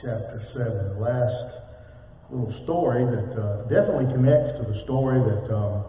[0.00, 0.94] chapter 7.
[0.94, 1.62] The last
[2.32, 5.84] little story that uh, definitely connects to the story that um,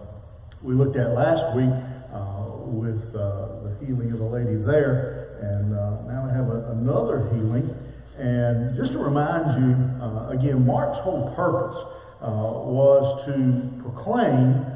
[0.62, 1.72] we looked at last week
[2.12, 5.40] uh, with uh, the healing of the lady there.
[5.40, 7.72] And uh, now we have a, another healing.
[8.20, 9.72] And just to remind you,
[10.04, 11.80] uh, again, Mark's whole purpose
[12.20, 14.68] uh, was to proclaim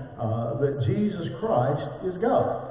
[0.57, 2.66] that Jesus Christ is God.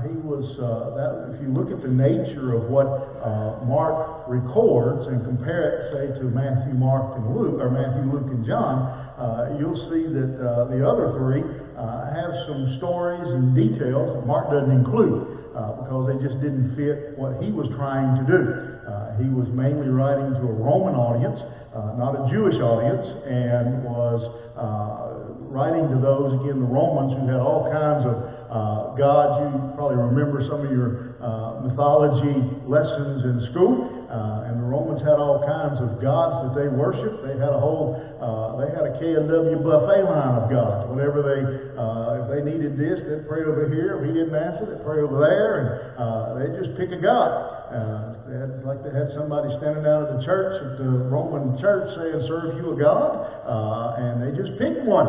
[0.00, 1.36] He was that.
[1.36, 2.88] If you look at the nature of what
[3.68, 8.44] Mark records and compare it, say, to Matthew, Mark, and Luke, or Matthew, Luke, and
[8.46, 8.86] John,
[9.18, 11.42] uh, you'll see that uh, the other three
[11.74, 15.34] uh, have some stories and details that Mark doesn't include
[15.82, 18.42] because they just didn't fit what he was trying to do.
[19.18, 21.34] he was mainly writing to a Roman audience,
[21.98, 24.22] not a Jewish audience, and was
[25.50, 28.16] writing to those again the Romans who had all kinds of
[28.48, 29.42] uh, gods.
[29.42, 32.36] You probably remember some of your uh, mythology
[32.68, 33.97] lessons in school.
[34.08, 37.20] Uh, and the Romans had all kinds of gods that they worshipped.
[37.28, 40.88] They had a whole, uh, they had a K&W buffet line of gods.
[40.88, 41.40] Whenever they,
[41.76, 44.00] uh, if they needed this, they'd pray over here.
[44.00, 45.52] If he didn't answer, they'd pray over there.
[45.60, 45.68] And
[46.00, 47.30] uh, they'd just pick a god.
[47.68, 51.60] Uh, they had, like they had somebody standing out at the church, at the Roman
[51.60, 53.28] church, saying, serve you a god.
[53.44, 55.04] Uh, and they just picked one.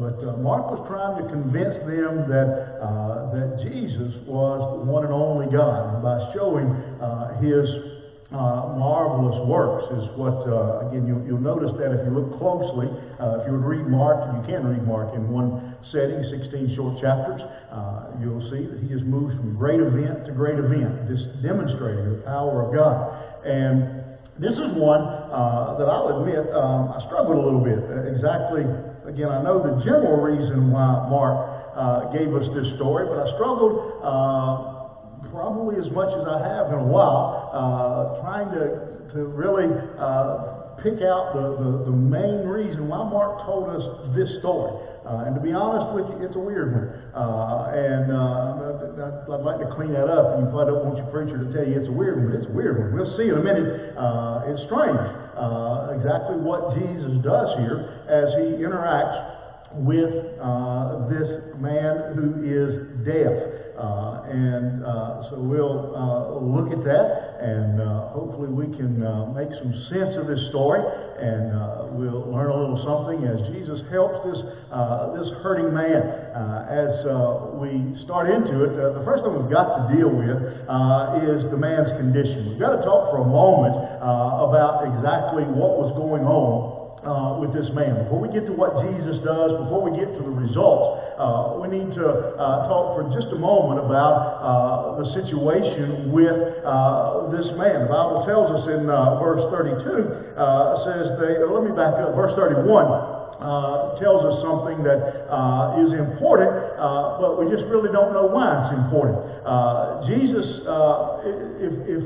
[0.00, 5.04] But uh, Mark was trying to convince them that, uh, that Jesus was the one
[5.04, 6.00] and only God.
[6.00, 6.72] By showing
[7.04, 7.68] uh, his
[8.30, 12.86] uh, marvelous works is what, uh, again, you, will notice that if you look closely,
[13.18, 17.00] uh, if you would read Mark, you can read Mark in one setting, 16 short
[17.02, 17.42] chapters,
[18.22, 22.22] you'll see that he has moved from great event to great event, this demonstrating the
[22.22, 23.00] power of God.
[23.42, 24.04] And
[24.38, 25.02] this is one
[25.78, 27.80] that I'll admit um, I struggled a little bit.
[28.14, 28.62] Exactly
[29.10, 31.34] Again, I know the general reason why Mark
[31.74, 36.68] uh, gave us this story, but I struggled uh, probably as much as I have
[36.68, 39.66] in a while uh, trying to, to really
[39.98, 43.82] uh, pick out the, the, the, main reason why Mark told us
[44.14, 44.70] this story.
[45.04, 46.88] Uh, and to be honest with you, it's a weird one.
[47.10, 50.38] Uh, and uh, I'd like to clean that up.
[50.38, 52.54] You probably don't want your preacher to tell you it's a weird one, it's a
[52.54, 52.94] weird one.
[52.94, 53.98] We'll see in a minute.
[53.98, 55.00] Uh, it's strange
[55.90, 60.12] exactly what Jesus does here as he interacts with
[61.10, 61.28] this
[61.58, 63.59] man who is deaf.
[63.80, 69.24] Uh, and uh, so we'll uh, look at that and uh, hopefully we can uh,
[69.32, 73.80] make some sense of this story and uh, we'll learn a little something as Jesus
[73.88, 74.36] helps this,
[75.16, 76.04] this hurting man.
[76.68, 76.92] as
[77.56, 80.44] we start into it, the first thing we've got to deal with
[81.24, 82.52] is the man's condition.
[82.52, 87.52] We've got to talk for a moment about exactly what was going on uh, with
[87.56, 88.04] this man.
[88.04, 91.68] Before we get to what Jesus does, before we get to the results, uh, we
[91.72, 92.06] need to
[92.36, 97.88] uh, talk for just a moment about uh, the situation with uh, this man.
[97.88, 100.36] The Bible tells us in uh, verse 32,
[100.84, 103.20] says they, let me back up, verse 31.
[103.40, 105.00] Uh, tells us something that
[105.32, 109.16] uh, is important, uh, but we just really don't know why it's important.
[110.04, 110.44] Jesus,
[111.64, 112.04] if, if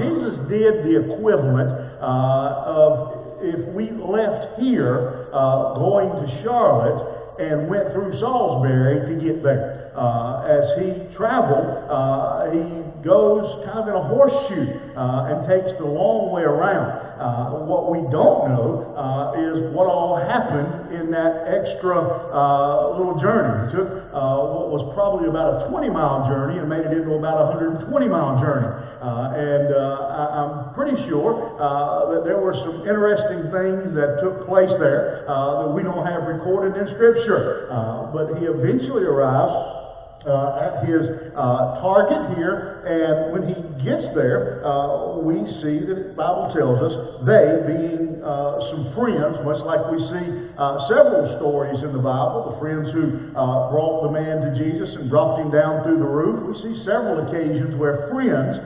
[0.00, 1.68] Jesus did the equivalent
[2.00, 9.42] of if we left here uh, going to Charlotte and went through Salisbury to get
[9.42, 9.92] there.
[9.96, 15.72] Uh, as he traveled, uh, he goes kind of in a horseshoe uh, and takes
[15.78, 17.09] the long way around.
[17.20, 22.00] Uh, what we don't know uh, is what all happened in that extra
[22.32, 23.68] uh, little journey.
[23.68, 27.52] He took what was probably about a 20 mile journey and made it into about
[27.52, 28.72] a 120 mile journey.
[29.04, 35.28] and I, am pretty sure that there were some interesting things that took place there
[35.28, 37.68] that we don't have recorded in Scripture.
[38.16, 39.79] but he eventually arrives
[40.26, 46.12] uh, at his uh, target here, and when he gets there, uh, we see that
[46.12, 46.94] the Bible tells us
[47.24, 50.28] they, being uh, some friends, much like we see
[50.60, 54.92] uh, several stories in the Bible, the friends who uh, brought the man to Jesus
[55.00, 58.60] and dropped him down through the roof, we see several occasions where friends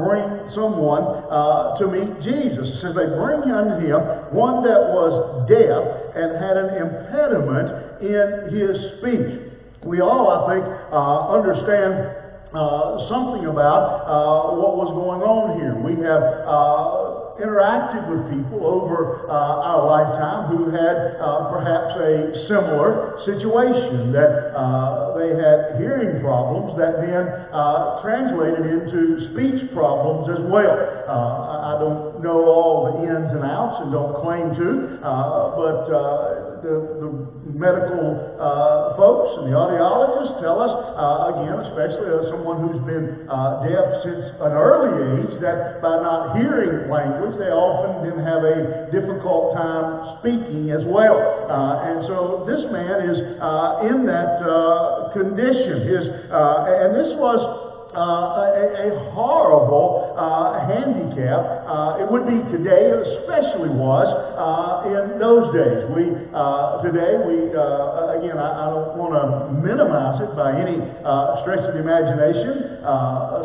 [0.00, 0.24] bring
[0.56, 1.04] someone
[1.76, 2.64] to meet Jesus.
[2.64, 4.00] It says they bring unto him
[4.32, 5.84] one that was deaf
[6.16, 9.51] and had an impediment in his speech
[9.84, 10.64] we all, I think,
[10.94, 12.22] uh, understand
[12.54, 15.72] uh, something about uh, what was going on here.
[15.72, 19.32] We have uh, interacted with people over uh,
[19.72, 24.52] our lifetime who had uh, perhaps a similar situation that
[25.16, 27.24] they had hearing problems that then
[28.04, 30.76] translated into speech problems as well.
[31.08, 35.88] I don't know all the ins and outs and don't claim to, but
[36.62, 37.10] the, the
[37.58, 43.26] medical uh, folks and the audiologists tell us, uh, again, especially as someone who's been
[43.26, 48.46] uh, deaf since an early age, that by not hearing language, they often then have
[48.46, 51.18] a difficult time speaking as well.
[51.50, 55.86] Uh, and so this man is uh, in that uh, condition.
[55.86, 61.44] His, and this was uh, a, a, horrible uh, handicap.
[61.68, 62.88] Uh, it would be today,
[63.20, 64.08] especially was
[64.88, 65.84] in those days.
[65.92, 66.16] We
[66.80, 70.80] today we again I, I don't want to minimize it by any
[71.44, 72.80] stretch of the imagination,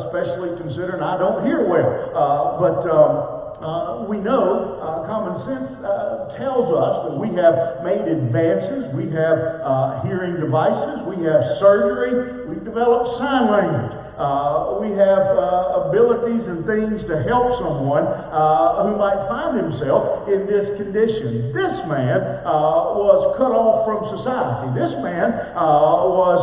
[0.07, 2.55] especially considering I don't hear well.
[2.59, 8.05] but um, uh, we know uh, common sense uh, tells us that we have made
[8.05, 8.85] advances.
[8.93, 11.01] We have uh, hearing devices.
[11.09, 12.45] We have surgery.
[12.45, 14.06] We've developed sign language.
[14.17, 20.49] Uh, we have uh, abilities and things to help someone who might find himself in
[20.49, 21.53] this condition.
[21.53, 24.73] This man was cut off from society.
[24.73, 26.41] This man was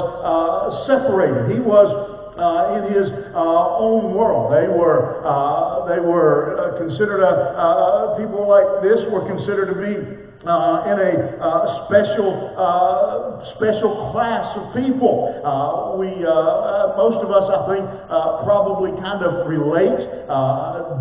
[0.86, 1.50] separated.
[1.50, 4.50] He was uh, in his uh, own world.
[4.50, 9.78] They were uh, they were uh, considered a, uh, people like this were considered to
[9.78, 13.24] be uh, in a uh, special uh,
[13.56, 15.32] special class of people.
[15.44, 20.00] Uh, we uh, uh, most of us, I think, uh, probably kind of relate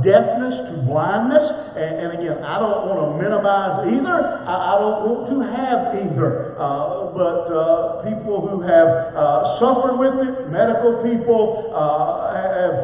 [0.03, 1.43] deafness to blindness.
[1.73, 4.17] And, and, again, I don't want to minimize either.
[4.45, 6.53] I, I don't want to have either.
[7.15, 8.89] but people who have
[9.59, 12.75] suffered with it, medical people, have,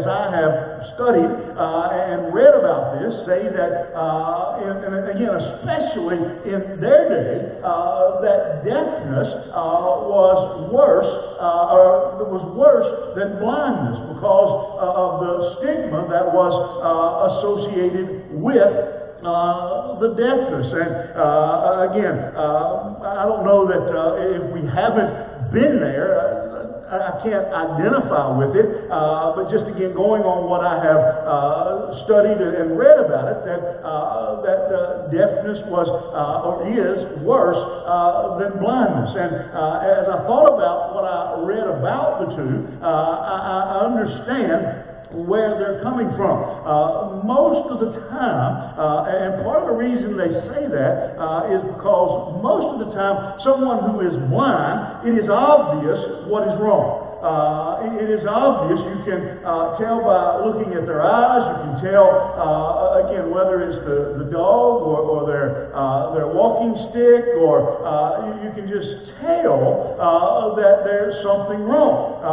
[0.00, 0.54] as I have
[0.94, 7.60] studied and read about this, say that, and, and again, especially actually, in their day,
[7.62, 11.06] uh, that deafness uh, was worse,
[11.40, 18.32] uh, or was worse than blindness because uh, of the stigma that was uh, associated
[18.32, 18.72] with
[19.24, 20.66] uh, the deafness.
[20.72, 23.84] And uh, again, uh, I don't know that
[24.36, 26.49] if we haven't been there,
[26.98, 32.02] I can't identify with it, uh, but just again, going on what I have uh,
[32.02, 37.62] studied and read about it, that uh, that uh, deafness was uh, or is worse
[37.86, 39.14] uh, than blindness.
[39.14, 39.54] And
[39.86, 45.82] as I thought about what I read about the two, I, I understand where they're
[45.82, 46.38] coming from.
[46.62, 51.50] Uh, most of the time, uh, and part of the reason they say that uh,
[51.50, 55.98] is because most of the time, someone who is blind, it is obvious
[56.30, 57.10] what is wrong.
[57.20, 58.80] Uh, it is obvious.
[58.80, 61.44] You can uh, tell by looking at their eyes.
[61.44, 65.68] You can tell uh, again whether it's the, the dog or, or their
[66.16, 67.76] their walking stick, or
[68.24, 70.00] you, you, can just tell
[70.56, 72.24] that there's something wrong.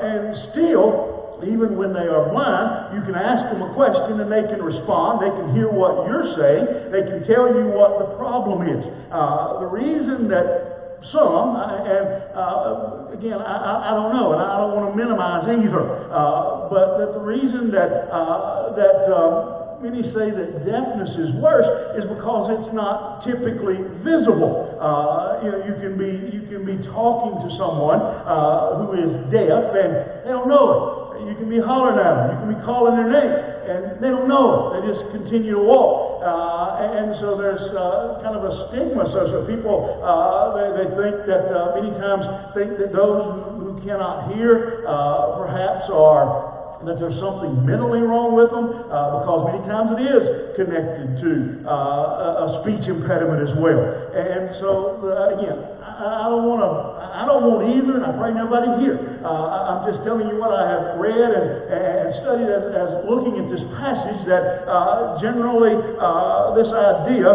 [0.00, 4.42] and still, even when they are blind, you can ask them a question and they
[4.48, 5.20] can respond.
[5.22, 6.92] They can hear what you're saying.
[6.92, 8.80] They can tell you what the problem is.
[9.10, 10.70] Uh, the reason that
[11.12, 12.06] some, uh, and
[12.36, 16.98] uh, again, I, I, don't know, and I don't want to minimize either, uh, but
[17.00, 21.66] that the reason that uh, that um, many say that deafness is worse
[21.96, 24.76] is because it's not typically visible.
[24.76, 29.10] Uh, you know, you can be you can be talking to someone uh, who is
[29.32, 30.99] deaf and they don't know it.
[31.28, 32.26] You can be hollering at them.
[32.32, 33.32] You can be calling their name,
[33.68, 34.72] and they don't know.
[34.72, 36.22] They just continue to walk.
[36.22, 39.08] Uh, and so there's uh, kind of a stigma.
[39.12, 43.24] So, so people uh, they, they think that uh, many times think that those
[43.56, 46.50] who cannot hear uh, perhaps are
[46.84, 50.24] that there's something mentally wrong with them, uh, because many times it is
[50.56, 53.84] connected to uh, a speech impediment as well.
[54.16, 55.60] And so, uh, again,
[56.00, 56.70] I, I don't want to.
[57.10, 59.20] I don't want either, and I pray nobody here.
[59.20, 62.90] Uh, I, am just telling you what I have read and, and studied as, as
[63.04, 64.24] looking at this passage.
[64.30, 67.28] That uh, generally, uh, this idea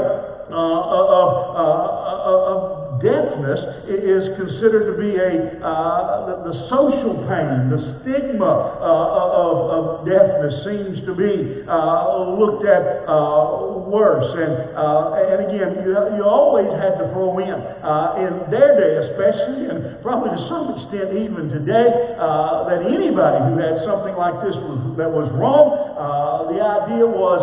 [0.50, 8.46] of, of deafness is considered to be a uh, the, the, social pain, the stigma
[8.82, 14.28] uh, of, of, deafness seems to be uh, looked at uh, worse.
[14.36, 18.94] And uh, and again, you, you always had to throw in uh, in their day,
[19.08, 24.36] especially, and probably to some extent even today, uh, that anybody who had something like
[24.44, 27.42] this was, that was wrong, the idea was,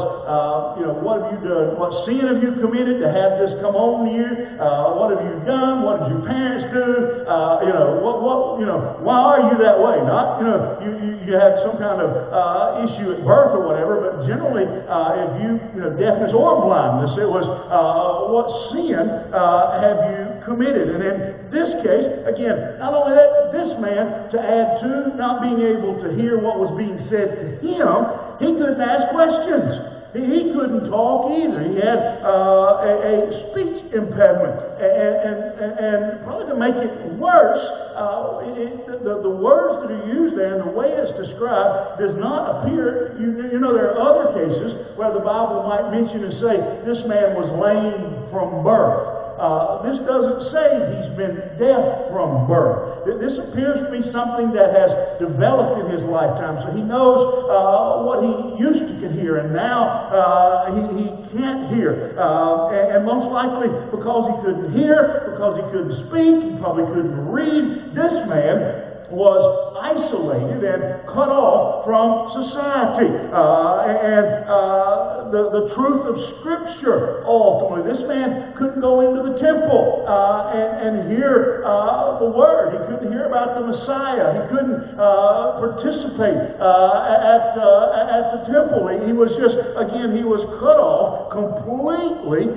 [0.78, 1.76] you know, what have you done?
[1.80, 4.28] What sin have you committed to have this come on you?
[4.58, 5.82] what have you done?
[5.82, 7.12] What did your parents do?
[7.28, 9.96] Uh, you know, what, what, you know, why are you that way?
[10.04, 13.64] Not, you know, you, you, you had some kind of uh, issue at birth or
[13.66, 18.48] whatever, but generally, uh, if you, you know, deafness or blindness, it was uh, what
[18.74, 19.00] sin
[19.32, 20.90] uh, have you committed?
[20.90, 21.18] And in
[21.50, 26.14] this case, again, not only that, this man, to add to not being able to
[26.16, 27.92] hear what was being said to him,
[28.40, 29.92] he couldn't ask questions.
[30.12, 31.64] He, couldn't talk either.
[31.72, 33.16] He had uh, a, a,
[33.48, 34.60] speech impediment.
[34.76, 37.64] And, and, and, probably to make it worse,
[37.96, 42.12] uh, it, the, the words that are used there and the way it's described does
[42.20, 43.16] not appear.
[43.16, 47.00] You, you know, there are other cases where the Bible might mention and say, this
[47.08, 49.21] man was lame from birth.
[49.38, 53.04] Uh, this doesn't say he's been deaf from birth.
[53.04, 56.62] This appears to be something that has developed in his lifetime.
[56.64, 61.06] So he knows uh, what he used to could hear, and now uh, he, he
[61.34, 62.14] can't hear.
[62.14, 66.86] Uh, and, and most likely because he couldn't hear, because he couldn't speak, he probably
[66.94, 73.12] couldn't read, this man was isolated and cut off from society.
[73.28, 77.84] Uh, and uh, the, the truth of Scripture, ultimately.
[77.92, 82.72] This man couldn't go into the temple uh, and, and hear uh, the Word.
[82.72, 84.32] He couldn't hear about the Messiah.
[84.32, 88.88] He couldn't uh, participate uh, at, at the temple.
[89.04, 92.48] He was just, again, he was cut off completely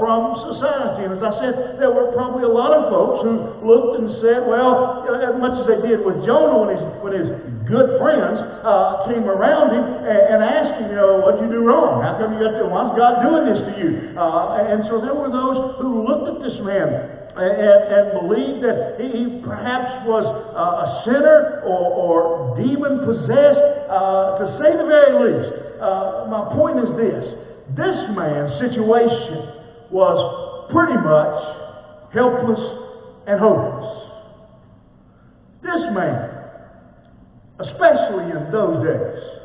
[0.00, 0.20] from
[0.52, 1.08] society.
[1.08, 4.44] And as I said, there were probably a lot of folks who looked and said,
[4.44, 7.28] well, as much as they did with Jonah when his, when his
[7.68, 11.62] good friends uh, came around him and, and, asked him, you know, what'd you do
[11.62, 12.00] wrong?
[12.00, 13.90] How come you got to, why's God doing this to you?
[14.16, 16.88] Uh, and so there were those who looked at this man
[17.38, 24.42] and, and, believed that he, perhaps was uh, a sinner or, or demon possessed, uh,
[24.42, 25.68] to say the very least.
[25.78, 27.38] Uh, my point is this
[27.76, 29.54] this man's situation
[29.90, 30.18] was
[30.72, 31.36] pretty much
[32.14, 32.60] helpless
[33.28, 33.97] and hopeless.
[35.62, 36.30] This man,
[37.58, 39.38] especially in those days,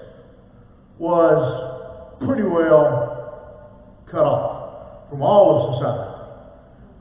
[1.00, 6.10] was pretty well cut off from all of society.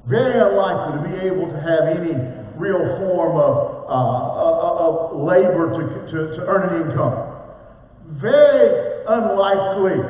[0.08, 2.16] Very unlikely to be able to have any
[2.56, 7.28] real form of, uh, uh of labor to, to, to earn an income.
[8.20, 10.00] Very unlikely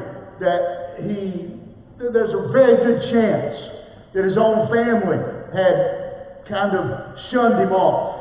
[0.41, 1.59] that he,
[1.99, 3.73] there's a very good chance
[4.15, 5.19] that his own family
[5.53, 8.12] had kind of shunned him off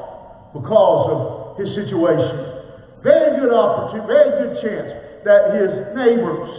[0.54, 1.20] because of
[1.58, 2.62] his situation.
[3.04, 4.90] Very good opportunity, very good chance
[5.26, 6.50] that his neighbors,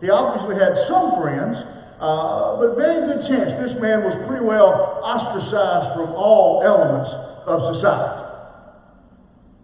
[0.00, 1.56] he obviously had some friends,
[2.02, 7.10] uh, but very good chance this man was pretty well ostracized from all elements
[7.46, 8.22] of society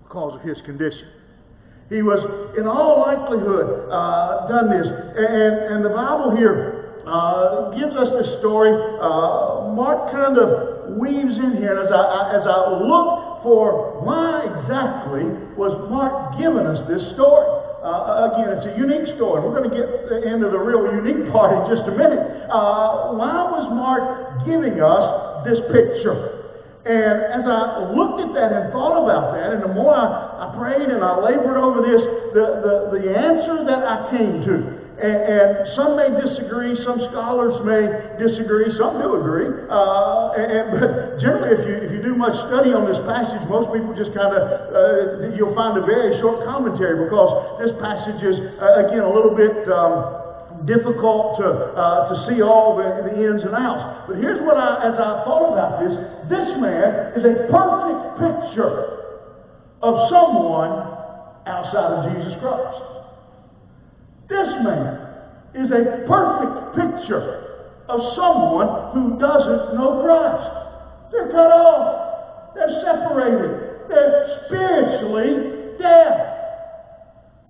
[0.04, 1.10] because of his condition.
[1.88, 2.20] He was,
[2.60, 4.84] in all likelihood, uh, done this.
[4.84, 8.76] And, and the Bible here uh, gives us this story.
[9.00, 11.72] Uh, Mark kind of weaves in here.
[11.72, 15.26] And as I, as I look for why exactly
[15.56, 17.48] was Mark giving us this story?
[17.78, 19.42] Uh, again, it's a unique story.
[19.42, 19.88] We're going to get
[20.26, 22.50] into the real unique part in just a minute.
[22.50, 26.38] Uh, why was Mark giving us this picture?
[26.88, 30.56] And as I looked at that and thought about that, and the more I, I
[30.56, 32.02] prayed and I labored over this,
[32.32, 37.54] the, the, the answer that I came to and, and, some may disagree, some scholars
[37.62, 37.86] may
[38.18, 39.46] disagree, some do agree.
[39.70, 40.90] Uh, and, but
[41.22, 44.34] generally, if you, if you do much study on this passage, most people just kind
[44.34, 47.30] of, uh, you'll find a very short commentary because
[47.62, 52.74] this passage is, uh, again, a little bit um, difficult to, uh, to see all
[52.74, 54.10] the, the ins and outs.
[54.10, 55.94] But here's what I, as I thought about this,
[56.26, 58.98] this man is a perfect picture
[59.78, 60.74] of someone
[61.46, 62.97] outside of Jesus Christ.
[64.28, 65.08] This man
[65.54, 71.12] is a perfect picture of someone who doesn't know Christ.
[71.12, 72.54] They're cut off.
[72.54, 73.88] They're separated.
[73.88, 76.12] They're spiritually dead.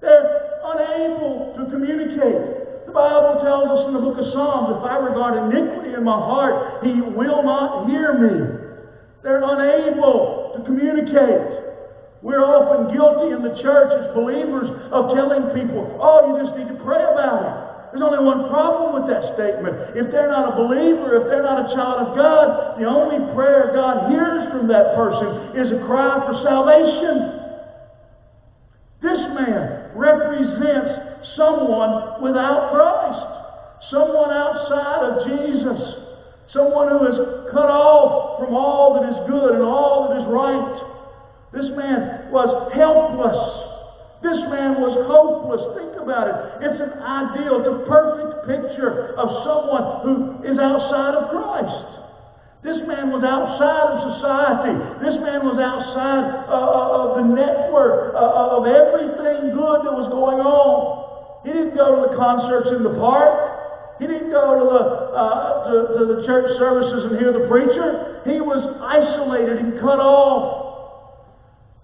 [0.01, 2.87] They're unable to communicate.
[2.87, 6.17] The Bible tells us in the book of Psalms, if I regard iniquity in my
[6.17, 8.55] heart, he will not hear me.
[9.25, 11.68] They're unable to communicate.
[12.29, 16.69] We're often guilty in the church as believers of telling people, oh, you just need
[16.69, 17.57] to pray about it.
[17.89, 19.97] There's only one problem with that statement.
[19.97, 23.73] If they're not a believer, if they're not a child of God, the only prayer
[23.73, 27.33] God hears from that person is a cry for salvation.
[29.01, 33.25] This man represents someone without Christ,
[33.89, 35.81] someone outside of Jesus,
[36.53, 37.17] someone who is
[37.57, 40.88] cut off from all that is good and all that is right.
[41.53, 43.41] This man was helpless.
[44.21, 45.63] This man was hopeless.
[45.79, 46.37] Think about it.
[46.69, 50.15] It's an ideal, it's a perfect picture of someone who
[50.45, 51.99] is outside of Christ.
[52.61, 54.75] This man was outside of society.
[55.01, 59.95] This man was outside uh, uh of the network uh, uh, of everything good that
[59.95, 61.47] was going on.
[61.47, 64.03] He didn't go to the concerts in the park.
[64.03, 64.83] He didn't go to the,
[65.15, 65.31] uh,
[65.71, 68.21] to, to the church services and hear the preacher.
[68.27, 70.68] He was isolated and cut off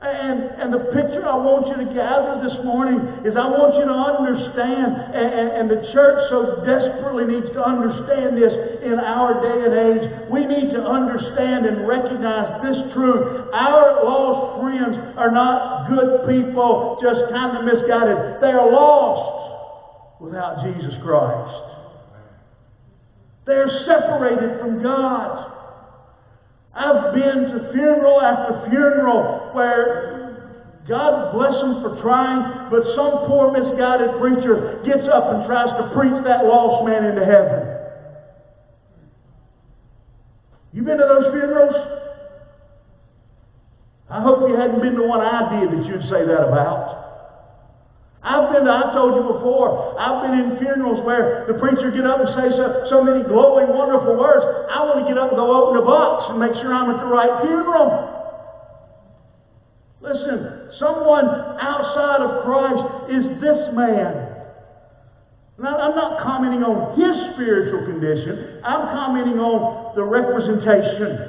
[0.04, 3.88] And, and the picture I want you to gather this morning is I want you
[3.88, 8.52] to understand, and, and, and, the church so desperately needs to understand this
[8.84, 10.04] in our day and age.
[10.28, 13.48] We need to understand and recognize this truth.
[13.56, 18.44] Our lost friends are not good people, just kind of misguided.
[18.44, 21.64] They are lost without Jesus Christ.
[23.48, 25.53] They're separated from God.
[26.74, 30.14] I've been to funeral after funeral where
[30.88, 35.94] God bless them for trying, but some poor misguided preacher gets up and tries to
[35.94, 37.70] preach that lost man into heaven.
[40.72, 41.74] You been to those funerals?
[44.10, 47.03] I hope you hadn't been to one I did that you'd say that about.
[48.24, 52.24] I've been, I've told you before, I've been in funerals where the preacher get up
[52.24, 54.40] and say so, so many glowing, wonderful words.
[54.72, 57.04] I want to get up and go open a box and make sure I'm at
[57.04, 58.14] the right funeral.
[60.00, 61.28] Listen, someone
[61.60, 64.24] outside of Christ is this man.
[65.60, 68.64] Now, I'm not commenting on his spiritual condition.
[68.64, 71.28] I'm commenting on the representation.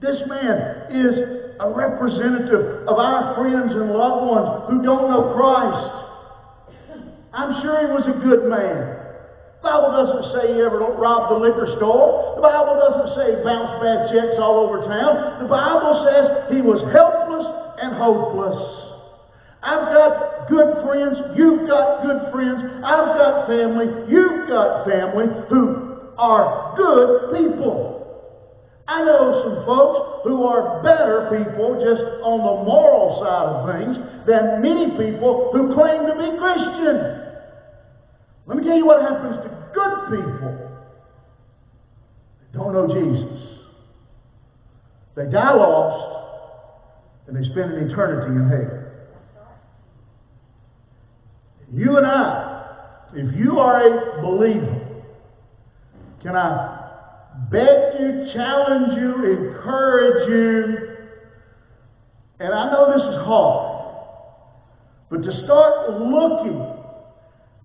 [0.00, 6.06] This man is a representative of our friends and loved ones who don't know Christ.
[7.32, 8.96] I'm sure he was a good man.
[9.60, 12.36] The Bible doesn't say he ever robbed the liquor store.
[12.36, 15.42] The Bible doesn't say he bounced bad checks all over town.
[15.42, 17.48] The Bible says he was helpless
[17.82, 18.60] and hopeless.
[19.66, 21.18] I've got good friends.
[21.34, 22.62] You've got good friends.
[22.84, 23.90] I've got family.
[24.06, 27.95] You've got family who are good people.
[28.88, 33.96] I know some folks who are better people just on the moral side of things
[34.26, 37.22] than many people who claim to be Christian.
[38.46, 40.70] Let me tell you what happens to good people.
[42.40, 43.42] They don't know Jesus.
[45.16, 46.16] They die lost
[47.26, 48.82] and they spend an eternity in hell.
[51.72, 52.76] You and I,
[53.14, 54.80] if you are a believer,
[56.22, 56.75] can I
[57.50, 60.96] beg you, challenge you, encourage you.
[62.38, 63.94] And I know this is hard,
[65.10, 66.76] but to start looking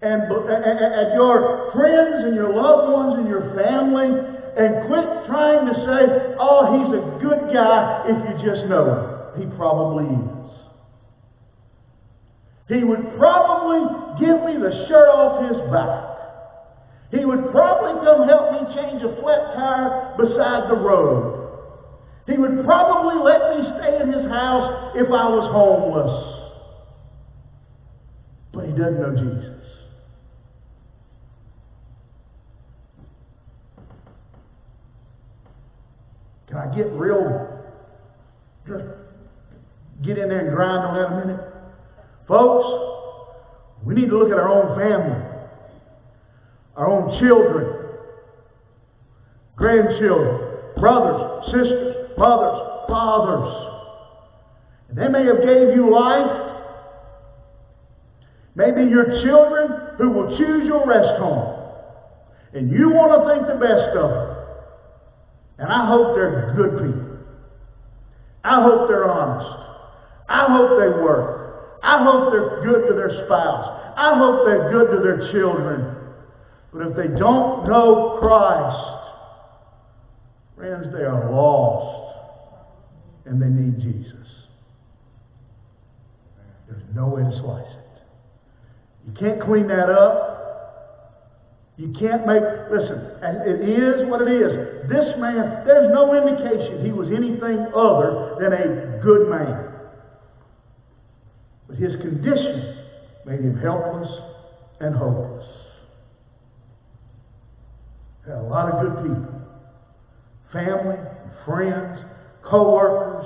[0.01, 4.09] and at your friends and your loved ones and your family
[4.57, 9.41] and quit trying to say, oh, he's a good guy if you just know him.
[9.41, 10.41] He probably is.
[12.67, 13.83] He would probably
[14.19, 16.10] give me the shirt off his back.
[17.11, 21.49] He would probably come help me change a flat tire beside the road.
[22.25, 26.31] He would probably let me stay in his house if I was homeless.
[28.53, 29.65] But he doesn't know Jesus.
[36.47, 37.59] Can I get real?
[38.67, 38.85] Just
[40.01, 41.45] get in there and grind on that a minute.
[42.27, 45.30] Folks, we need to look at our own family
[46.75, 47.97] our own children,
[49.55, 53.67] grandchildren, brothers, sisters, mothers, fathers.
[54.89, 56.49] And they may have gave you life.
[58.55, 61.57] Maybe your children who will choose your rest home.
[62.53, 64.37] And you want to think the best of them.
[65.59, 67.17] And I hope they're good people.
[68.43, 69.61] I hope they're honest.
[70.27, 71.79] I hope they work.
[71.83, 73.93] I hope they're good to their spouse.
[73.95, 76.00] I hope they're good to their children.
[76.73, 79.01] But if they don't know Christ,
[80.55, 82.17] friends, they are lost
[83.25, 84.27] and they need Jesus.
[86.69, 88.01] There's no way to slice it.
[89.07, 90.29] You can't clean that up.
[91.77, 94.87] You can't make, listen, and it is what it is.
[94.87, 99.67] This man, there's no indication he was anything other than a good man.
[101.67, 102.77] But his condition
[103.25, 104.09] made him helpless
[104.79, 105.47] and hopeless.
[108.25, 109.41] Got a lot of good people.
[110.53, 110.97] Family,
[111.45, 111.99] friends,
[112.43, 113.25] co-workers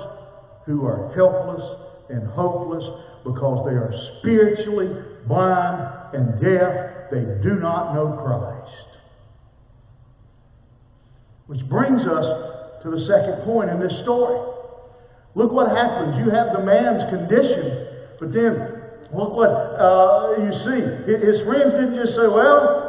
[0.64, 1.62] who are helpless
[2.10, 2.84] and hopeless
[3.24, 4.88] because they are spiritually
[5.26, 7.10] blind and deaf.
[7.10, 8.72] They do not know Christ.
[11.46, 12.26] Which brings us
[12.82, 14.38] to the second point in this story.
[15.34, 16.16] Look what happens.
[16.24, 17.86] You have the man's condition,
[18.18, 18.56] but then
[19.14, 20.82] look what uh, you see.
[21.12, 22.85] His friends didn't just say, well,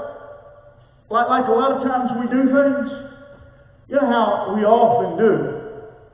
[1.10, 2.92] like, like a lot of times we do things,
[3.88, 5.32] you know how we often do.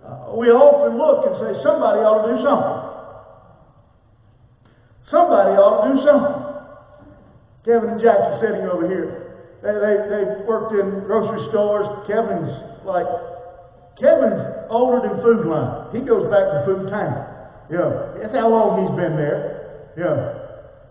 [0.06, 2.80] Uh, we often look and say, somebody ought to do something.
[5.10, 6.44] Somebody ought to do something.
[7.66, 9.24] Kevin and Jack are sitting over here.
[9.64, 11.88] They, they, they've worked in grocery stores.
[12.06, 12.52] Kevin's
[12.84, 13.08] like,
[13.98, 15.96] Kevin's older than Food Lion.
[15.96, 17.16] He goes back to Food Town.
[17.72, 18.20] Yeah.
[18.20, 19.94] That's how long he's been there.
[19.96, 20.44] Yeah.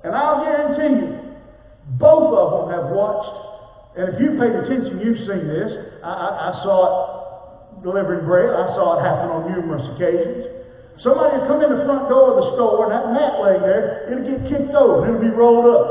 [0.04, 1.36] And I'll guarantee you,
[1.98, 3.41] both of them have watched,
[3.96, 5.70] and if you've paid attention, you've seen this.
[6.00, 8.48] I, I, I saw it delivering bread.
[8.48, 10.48] I saw it happen on numerous occasions.
[11.04, 14.08] Somebody would come in the front door of the store, and that mat laying there,
[14.08, 15.84] it'll get kicked over, and it'll be rolled up.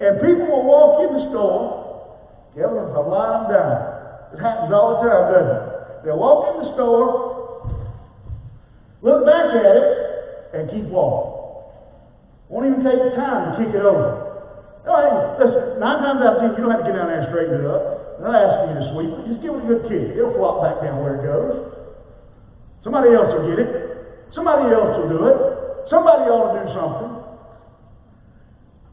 [0.00, 1.80] And people will walk in the store.
[2.52, 3.72] Kevin, I'm down.
[4.34, 6.04] It happens all the time, doesn't it?
[6.04, 7.80] They'll walk in the store,
[9.02, 9.86] look back at it,
[10.54, 11.40] and keep walking.
[12.48, 14.19] Won't even take the time to kick it over.
[14.90, 17.30] Oh, listen, nine times out of ten, you don't have to get down there and
[17.30, 18.18] straighten it up.
[18.18, 19.22] Not asking you to sweep it.
[19.30, 20.18] Just give it a good kick.
[20.18, 21.70] It'll flop back down where it goes.
[22.82, 23.70] Somebody else will get it.
[24.34, 25.38] Somebody else will do it.
[25.88, 27.20] Somebody ought to do something.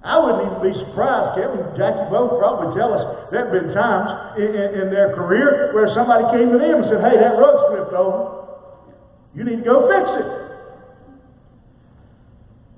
[0.05, 4.39] I wouldn't even be surprised, Kevin, Jackie both probably tell us there have been times
[4.39, 7.75] in, in, in, their career where somebody came to them and said, hey, that rug's
[7.75, 8.47] flipped over.
[9.35, 10.29] You need to go fix it.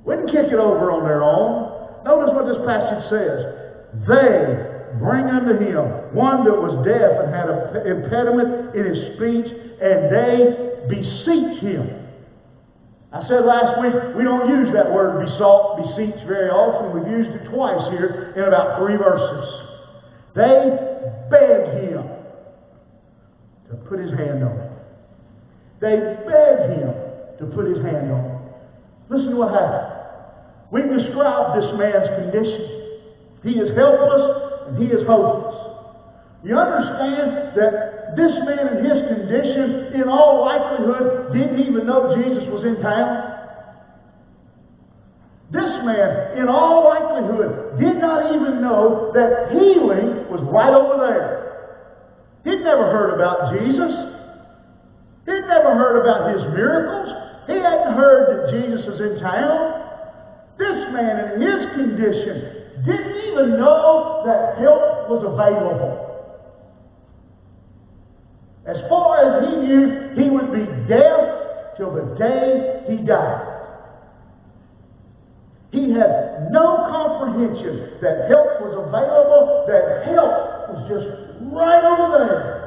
[0.05, 1.68] Wouldn't kick it over on their own.
[2.05, 3.39] Notice what this passage says.
[4.07, 9.47] They bring unto him one that was deaf and had an impediment in his speech,
[9.81, 11.99] and they beseech him.
[13.11, 16.93] I said last week, we don't use that word besought, beseech very often.
[16.93, 19.45] We've used it twice here in about three verses.
[20.35, 20.77] They
[21.29, 22.05] beg him
[23.69, 24.71] to put his hand on it.
[25.81, 26.93] They beg him
[27.39, 28.37] to put his hand on it.
[29.09, 29.98] Listen to what happened.
[30.71, 33.01] We described this man's condition.
[33.43, 35.55] He is helpless and he is hopeless.
[36.43, 42.47] You understand that this man in his condition, in all likelihood, didn't even know Jesus
[42.49, 43.29] was in town.
[45.51, 51.39] This man, in all likelihood, did not even know that healing was right over there.
[52.45, 53.91] He'd never heard about Jesus.
[55.25, 57.09] He'd never heard about his miracles.
[57.47, 59.78] He hadn't heard that Jesus was in town.
[60.59, 66.05] This man, in his condition, didn't even know that help was available.
[68.67, 73.55] As far as he knew, he would be deaf till the day he died.
[75.71, 81.07] He had no comprehension that help was available, that help was just
[81.53, 82.59] right over there.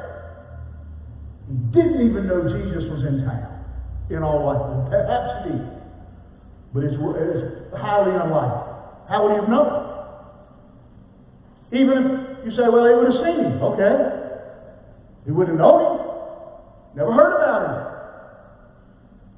[1.47, 3.63] He didn't even know Jesus was in town,
[4.09, 4.89] in all likelihood.
[4.89, 5.72] Perhaps he did.
[6.73, 8.73] But it's, it's highly unlikely.
[9.07, 9.89] How would he have known?
[11.71, 13.61] Even if you say, well, they would have seen him.
[13.61, 14.19] Okay.
[15.25, 16.97] He wouldn't know him.
[16.97, 17.93] Never heard about him.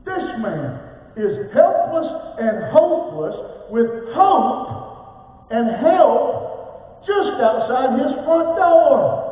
[0.06, 0.80] This man
[1.18, 2.08] is helpless
[2.40, 3.36] and hopeless
[3.70, 9.25] with hope and help just outside his front door.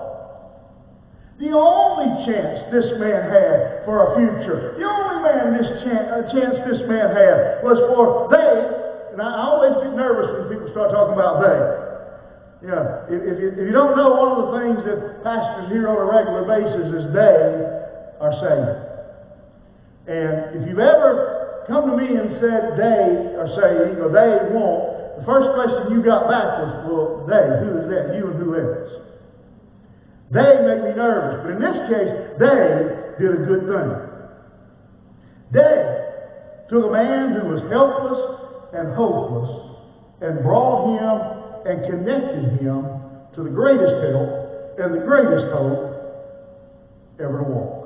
[1.39, 6.29] The only chance this man had for a future, the only man this chance, uh,
[6.29, 8.53] chance this man had was for they,
[9.13, 11.83] and I always get nervous when people start talking about they.
[12.69, 15.89] Yeah, if, if, you, if you don't know, one of the things that pastors hear
[15.89, 17.43] on a regular basis is they
[18.23, 18.79] are saved.
[20.07, 25.19] And if you've ever come to me and said they are saved or they won't,
[25.19, 28.15] the first question you got back was, well, they, who is that?
[28.15, 29.03] You and who else?
[30.33, 31.45] They make me nervous.
[31.45, 33.89] But in this case, they did a good thing.
[35.51, 35.77] They
[36.69, 39.77] took a man who was helpless and hopeless
[40.21, 42.81] and brought him and connected him
[43.35, 45.93] to the greatest help and the greatest hope
[47.19, 47.83] ever to walk.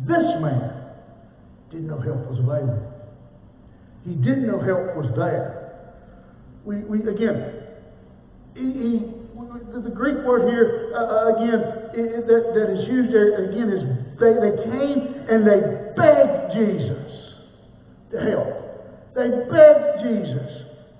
[0.00, 0.72] This man
[1.70, 2.92] didn't know help was available.
[4.04, 5.54] He didn't know help was there.
[6.64, 7.57] We, we again,
[8.58, 9.18] he, he
[9.82, 11.60] the Greek word here, uh, uh again,
[11.94, 13.82] it, that, that is used there, again, is
[14.18, 15.60] they, they came and they
[15.94, 17.34] begged Jesus
[18.10, 19.14] to help.
[19.14, 20.50] They begged Jesus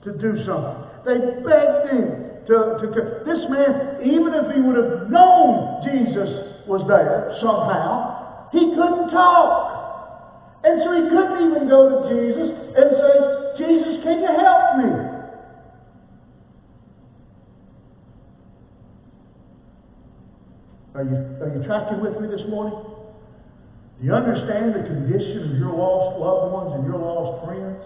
[0.05, 0.79] to do something.
[1.05, 2.07] They begged him
[2.47, 8.49] to, to, to, This man, even if he would have known Jesus was there somehow,
[8.53, 10.63] he couldn't talk.
[10.65, 13.15] And so he couldn't even go to Jesus and say,
[13.59, 15.08] Jesus, can you help me?
[20.99, 22.75] Are you, are you tracking with me this morning?
[24.01, 27.79] Do you understand the condition of your lost loved ones and your lost friends?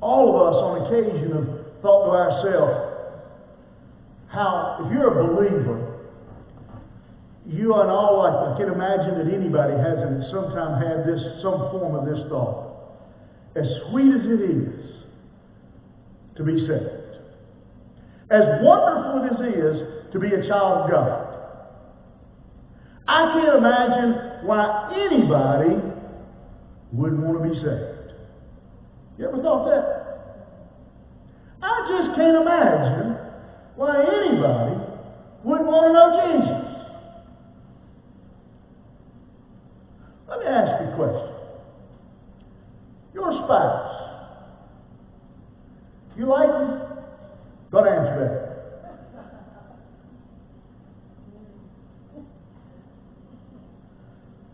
[0.00, 2.96] all of us on occasion have thought to ourselves,
[4.28, 6.08] how, if you're a believer,
[7.46, 11.68] you in all likelihood can imagine that anybody hasn't at some time had this, some
[11.70, 12.96] form of this thought.
[13.56, 15.04] As sweet as it is
[16.36, 16.99] to be saved,
[18.30, 21.30] as wonderful as it is to be a child of God.
[23.10, 25.74] I can't imagine why anybody
[26.92, 28.14] wouldn't want to be saved.
[29.18, 30.00] You ever thought that?
[31.60, 33.16] I just can't imagine
[33.74, 34.76] why anybody
[35.42, 36.66] wouldn't want to know Jesus.
[40.28, 41.34] Let me ask you a question.
[43.12, 43.90] Your spouse,
[46.16, 46.80] you like him?
[47.72, 48.50] Don't answer that.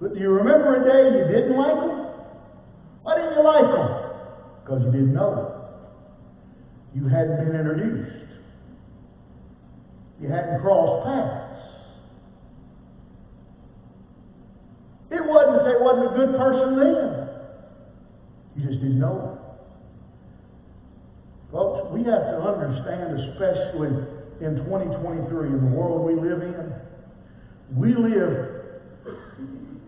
[0.01, 2.07] But do you remember a day you didn't like him?
[3.03, 3.89] Why didn't you like him?
[4.63, 7.03] Because you didn't know him.
[7.03, 8.27] You hadn't been introduced.
[10.21, 11.43] You hadn't crossed paths.
[15.11, 17.29] It wasn't that they wasn't a good person then.
[18.57, 19.39] You just didn't know him.
[21.53, 23.89] Folks, we have to understand, especially
[24.45, 26.73] in 2023, in the world we live in,
[27.77, 28.57] we live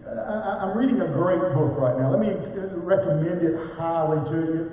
[0.09, 2.11] I, am reading a great book right now.
[2.11, 2.33] Let me
[2.77, 4.73] recommend it highly to you.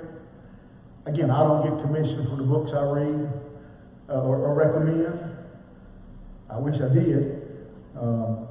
[1.06, 3.30] Again, I don't get commission for the books I read
[4.08, 5.36] uh, or, or, recommend.
[6.50, 7.68] I wish I did.
[7.98, 8.48] Um,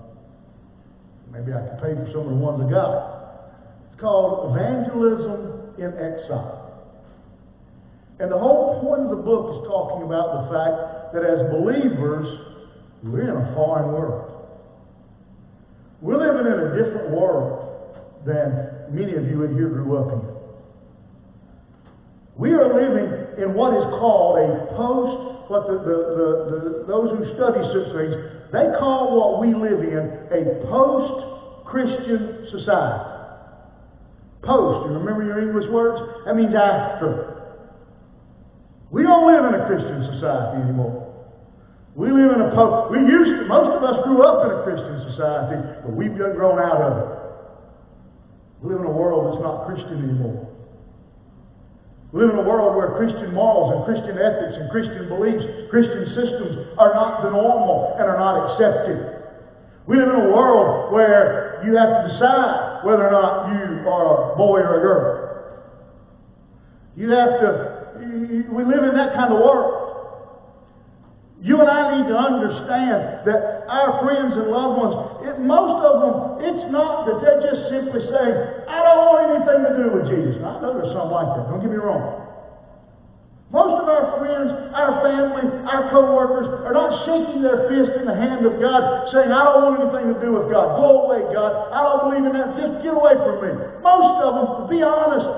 [1.32, 3.52] maybe I could pay for some of the ones I got.
[3.92, 6.66] It's called Evangelism in Exile.
[8.20, 12.28] And the whole point of the book is talking about the fact that as believers,
[13.04, 14.32] we're in a foreign world.
[16.02, 20.35] We're living in a different world than many of you in here grew up in.
[22.38, 27.16] We are living in what is called a post, what the, the, the, the those
[27.16, 28.16] who study such things,
[28.52, 33.12] they call what we live in a post-Christian society.
[34.44, 36.02] Post, you remember your English words?
[36.26, 37.32] That means after.
[38.92, 41.08] We don't live in a Christian society anymore.
[41.96, 42.92] We live in a post.
[42.92, 46.60] We used to, most of us grew up in a Christian society, but we've grown
[46.60, 47.08] out of it.
[48.62, 50.55] We live in a world that's not Christian anymore.
[52.16, 56.16] We live in a world where Christian morals and Christian ethics and Christian beliefs, Christian
[56.16, 59.20] systems are not the normal and are not accepted.
[59.86, 64.32] We live in a world where you have to decide whether or not you are
[64.32, 65.12] a boy or a girl.
[66.96, 69.76] You have to, we live in that kind of world.
[71.44, 75.94] You and I need to understand that our friends and loved ones, it, most of
[76.02, 76.14] them,
[76.46, 78.36] it's not that they're just simply saying,
[78.70, 80.42] I don't want anything to do with Jesus.
[80.42, 81.50] I know there's some like that.
[81.50, 82.26] Don't get me wrong.
[83.54, 88.18] Most of our friends, our family, our co-workers are not shaking their fist in the
[88.18, 90.76] hand of God saying, I don't want anything to do with God.
[90.76, 91.54] Go away, God.
[91.72, 92.58] I don't believe in that.
[92.58, 93.54] Just get away from me.
[93.86, 95.30] Most of them, be honest,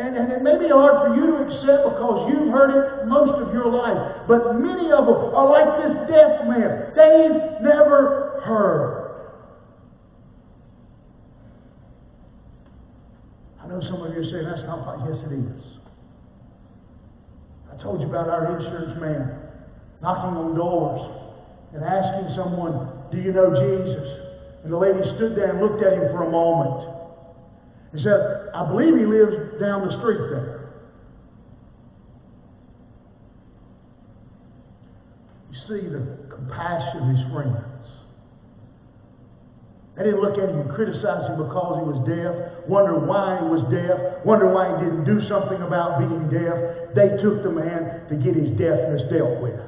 [0.00, 3.36] and, and it may be hard for you to accept because you've heard it most
[3.40, 4.00] of your life.
[4.28, 6.92] But many of them are like this deaf man.
[6.96, 8.95] They've never heard.
[13.66, 15.62] I know some of you are saying that's not like, yes it is.
[17.66, 19.42] I told you about our insurance man
[20.00, 21.02] knocking on doors
[21.74, 24.06] and asking someone, do you know Jesus?
[24.62, 26.94] And the lady stood there and looked at him for a moment.
[27.92, 30.70] He said, I believe he lives down the street there.
[35.50, 37.75] You see the compassion his friends.
[39.96, 43.48] They didn't look at him and criticize him because he was deaf, wonder why he
[43.48, 46.94] was deaf, wonder why he didn't do something about being deaf.
[46.94, 49.65] They took the man to get his deafness dealt with.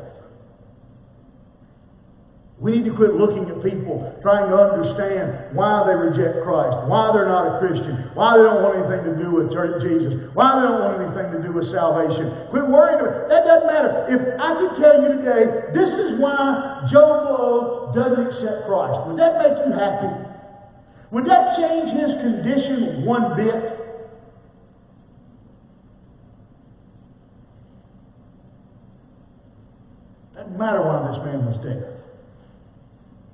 [2.59, 7.15] We need to quit looking at people trying to understand why they reject Christ, why
[7.15, 10.67] they're not a Christian, why they don't want anything to do with Jesus, why they
[10.67, 12.51] don't want anything to do with salvation.
[12.51, 13.31] Quit worrying about it.
[13.31, 13.91] That doesn't matter.
[14.11, 19.19] If I could tell you today, this is why Joe Blow doesn't accept Christ, would
[19.23, 20.11] that make you happy?
[21.15, 23.55] Would that change his condition one bit?
[30.35, 31.98] Doesn't matter why this man was dead.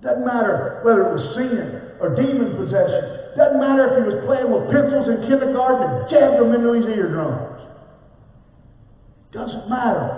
[0.04, 3.24] Doesn't matter whether it was sin or demon possession.
[3.40, 6.84] Doesn't matter if he was playing with pencils in kindergarten and jabbed them into his
[6.84, 7.56] eardrums.
[9.32, 10.12] Doesn't matter.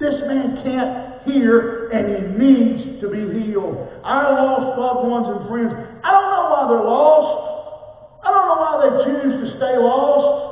[0.00, 3.76] This man can't hear and he needs to be healed.
[4.02, 7.36] Our lost loved ones and friends, I don't know why they're lost.
[8.24, 10.51] I don't know why they choose to stay lost.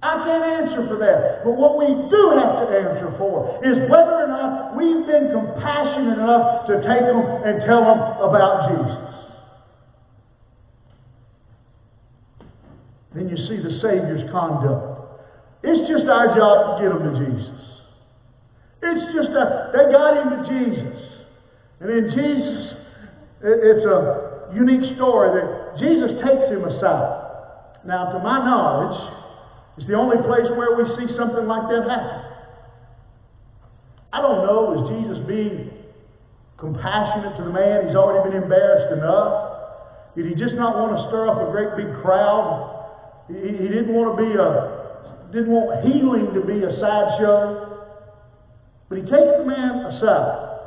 [0.00, 1.42] I can't answer for that.
[1.42, 6.18] But what we do have to answer for is whether or not we've been compassionate
[6.18, 9.08] enough to take them and tell them about Jesus.
[13.14, 14.98] Then you see the Savior's conduct.
[15.64, 17.58] It's just our job to get them to Jesus.
[18.80, 21.02] It's just a, they got him to Jesus.
[21.80, 22.74] And then Jesus,
[23.42, 27.82] it's a unique story that Jesus takes him aside.
[27.84, 29.18] Now, to my knowledge,
[29.78, 32.18] it's the only place where we see something like that happen.
[34.12, 35.70] I don't know, is Jesus being
[36.56, 37.86] compassionate to the man?
[37.86, 39.54] He's already been embarrassed enough.
[40.16, 42.74] Did he just not want to stir up a great big crowd?
[43.28, 47.86] He, didn't want to be a, didn't want healing to be a sideshow.
[48.88, 50.58] But he takes the man aside.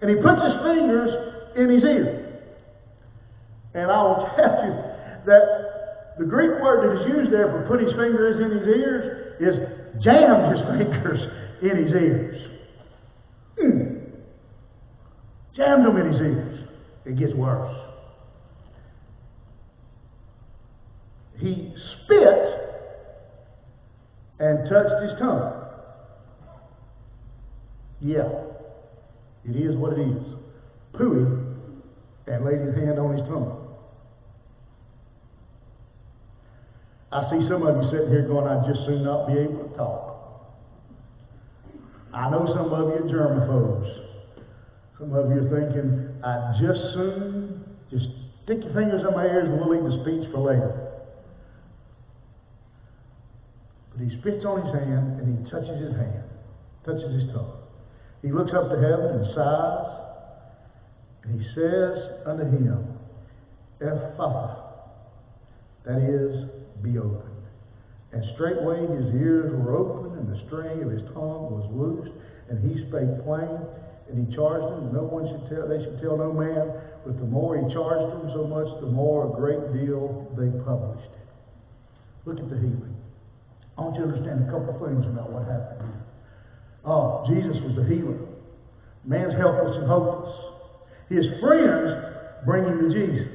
[0.00, 1.12] And he puts his fingers
[1.60, 2.40] in his ear.
[3.74, 4.80] And I will tell you
[5.26, 5.71] that
[6.18, 10.02] the Greek word that is used there for put his fingers in his ears is
[10.02, 11.20] jam his fingers
[11.62, 12.50] in his ears.
[13.58, 14.02] Mm.
[15.54, 16.68] Jammed them in his ears.
[17.04, 17.76] It gets worse.
[21.38, 22.62] He spit
[24.38, 25.58] and touched his tongue.
[28.00, 28.28] Yeah,
[29.44, 30.22] it is what it is.
[30.94, 31.42] Pooey
[32.26, 33.61] and laid his hand on his tongue.
[37.12, 39.76] I see some of you sitting here going, I'd just soon not be able to
[39.76, 40.08] talk.
[42.14, 44.08] I know some of you are germaphobes.
[44.98, 48.06] Some of you are thinking, I'd just soon just
[48.44, 50.88] stick your fingers in my ears and we'll leave the speech for later.
[53.92, 56.24] But he spits on his hand and he touches his hand,
[56.86, 57.60] touches his tongue.
[58.22, 59.86] He looks up to heaven and sighs,
[61.24, 62.86] and he says unto him,
[63.82, 64.56] Ephphatha,
[65.84, 66.48] that is,
[66.82, 67.32] be opened.
[68.12, 72.12] And straightway his ears were opened, and the string of his tongue was loosed,
[72.50, 73.56] and he spake plain,
[74.10, 76.68] and he charged them, no one should tell, they should tell no man,
[77.06, 81.08] but the more he charged them, so much the more a great deal they published
[81.08, 81.28] it.
[82.28, 82.96] Look at the healing.
[83.78, 86.04] I want you to understand a couple of things about what happened here.
[86.84, 88.20] Oh, Jesus was the healer.
[89.04, 90.36] Man's helpless and hopeless.
[91.08, 93.32] His friends bring him to Jesus.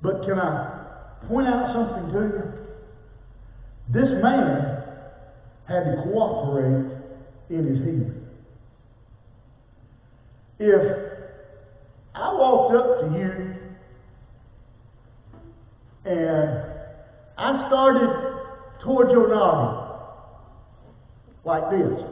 [0.00, 0.77] But can I
[1.26, 2.52] point out something to you?
[3.90, 4.82] This man
[5.66, 6.86] had to cooperate
[7.50, 8.26] in his healing.
[10.58, 10.96] If
[12.14, 13.54] I walked up to you
[16.04, 16.64] and
[17.36, 18.10] I started
[18.82, 19.88] toward your noggin,
[21.44, 22.04] like this.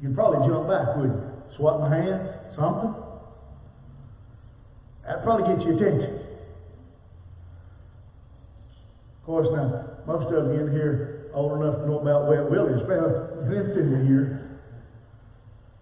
[0.00, 1.56] You'd probably jump back, wouldn't you?
[1.56, 2.94] Swat my hand, something.
[5.10, 6.20] That'd probably get your attention.
[9.18, 12.78] Of course, now, most of you in here old enough to know about Wet Willie's
[12.84, 14.60] spent an infinity here.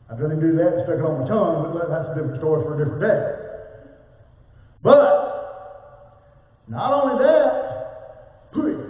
[0.09, 2.65] I'd rather do that and stick it on my tongue, but that's a different story
[2.65, 3.21] for a different day.
[4.83, 5.05] But,
[6.69, 8.81] not only that, pooey,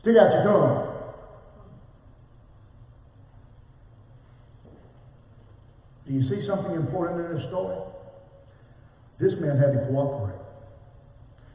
[0.00, 0.86] Stick out your tongue.
[6.08, 7.89] Do you see something important in this story?
[9.20, 10.38] This man had to cooperate.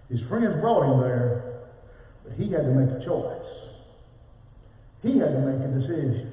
[0.10, 1.63] His friends brought him there,
[2.23, 3.41] but he had to make a choice.
[5.01, 6.32] He had to make a decision.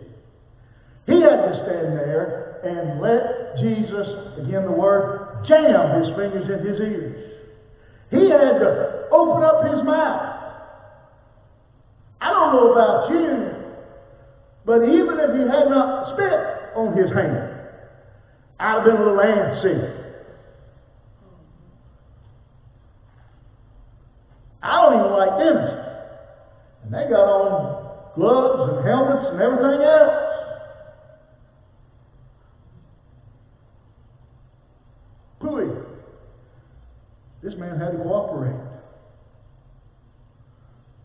[1.07, 4.07] He had to stand there and let Jesus,
[4.39, 7.33] again the word, jam his fingers in his ears.
[8.11, 10.33] He had to open up his mouth
[12.23, 13.51] I don't know about you,
[14.65, 16.39] but even if he had not spit
[16.77, 17.51] on his hand,
[18.61, 20.02] I'd have been a little antsy.
[24.63, 25.89] I don't even like dentists.
[26.85, 30.33] And they got on gloves and helmets and everything else.
[35.41, 35.85] Pooey.
[37.43, 38.55] This man had to cooperate.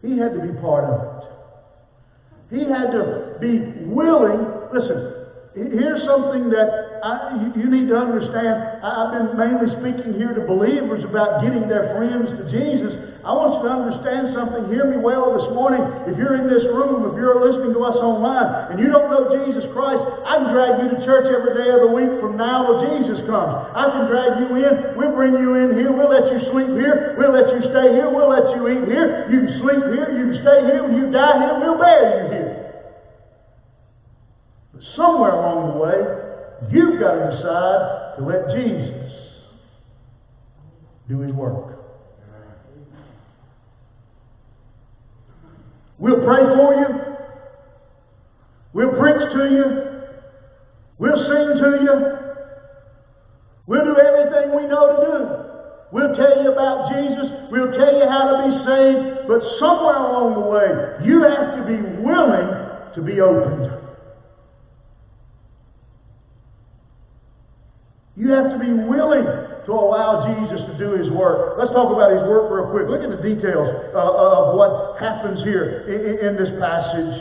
[0.03, 1.17] He had to be part of it.
[2.49, 4.45] He had to be willing.
[4.71, 8.83] Listen, here's something that I, you, need to understand.
[8.83, 12.93] I've been mainly speaking here to believers about getting their friends to Jesus.
[13.25, 14.69] I want you to understand something.
[14.69, 15.81] Hear me well this morning.
[16.05, 19.33] If you're in this room, if you're listening to us online, and you don't know
[19.45, 22.67] Jesus Christ, I can drag you to church every day of the week from now
[22.69, 23.73] till Jesus comes.
[23.73, 24.73] I can drag you in.
[24.93, 25.89] We'll bring you in here.
[25.89, 27.17] We'll let you sleep here.
[27.17, 28.07] We'll let you stay here.
[28.09, 29.27] We'll let you eat here.
[29.33, 30.07] You can sleep here.
[30.13, 30.87] You can stay here.
[30.87, 32.83] You die here, we'll bury you here.
[34.73, 35.97] But somewhere along the way,
[36.71, 39.11] you've got to decide to let Jesus
[41.07, 41.76] do his work.
[45.99, 46.87] We'll pray for you.
[48.73, 49.87] We'll preach to you.
[50.99, 52.17] We'll sing to you.
[53.65, 55.47] We'll do everything we know to do.
[55.91, 57.49] We'll tell you about Jesus.
[57.49, 59.27] We'll tell you how to be saved.
[59.27, 62.47] but somewhere along the way, you have to be willing
[62.95, 63.71] to be opened.
[68.15, 69.25] You have to be willing
[69.67, 71.59] to allow Jesus to do His work.
[71.59, 72.87] Let's talk about His work real quick.
[72.87, 77.19] Look at the details uh, of what happens here in, in this passage.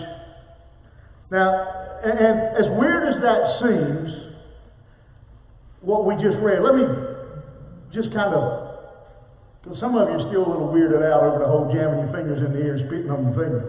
[1.34, 4.38] Now, and, and as weird as that seems,
[5.82, 6.86] what we just read, let me
[7.92, 8.78] just kind of,
[9.62, 12.14] because some of you are still a little weirded out over the whole jamming your
[12.14, 13.66] fingers in the ear and spitting on your fingers.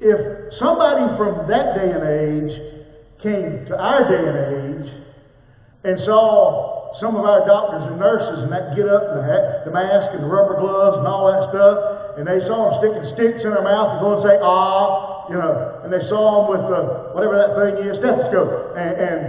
[0.00, 0.20] If
[0.60, 2.52] somebody from that day and age
[3.24, 4.59] came to our day and age
[5.84, 9.72] and saw some of our doctors and nurses and that get up and the, the
[9.72, 13.40] mask and the rubber gloves and all that stuff, and they saw them sticking sticks
[13.44, 16.64] in their mouth and going to say, ah, you know, and they saw them with
[16.68, 18.76] the, whatever that thing is, stethoscope.
[18.76, 19.22] And, and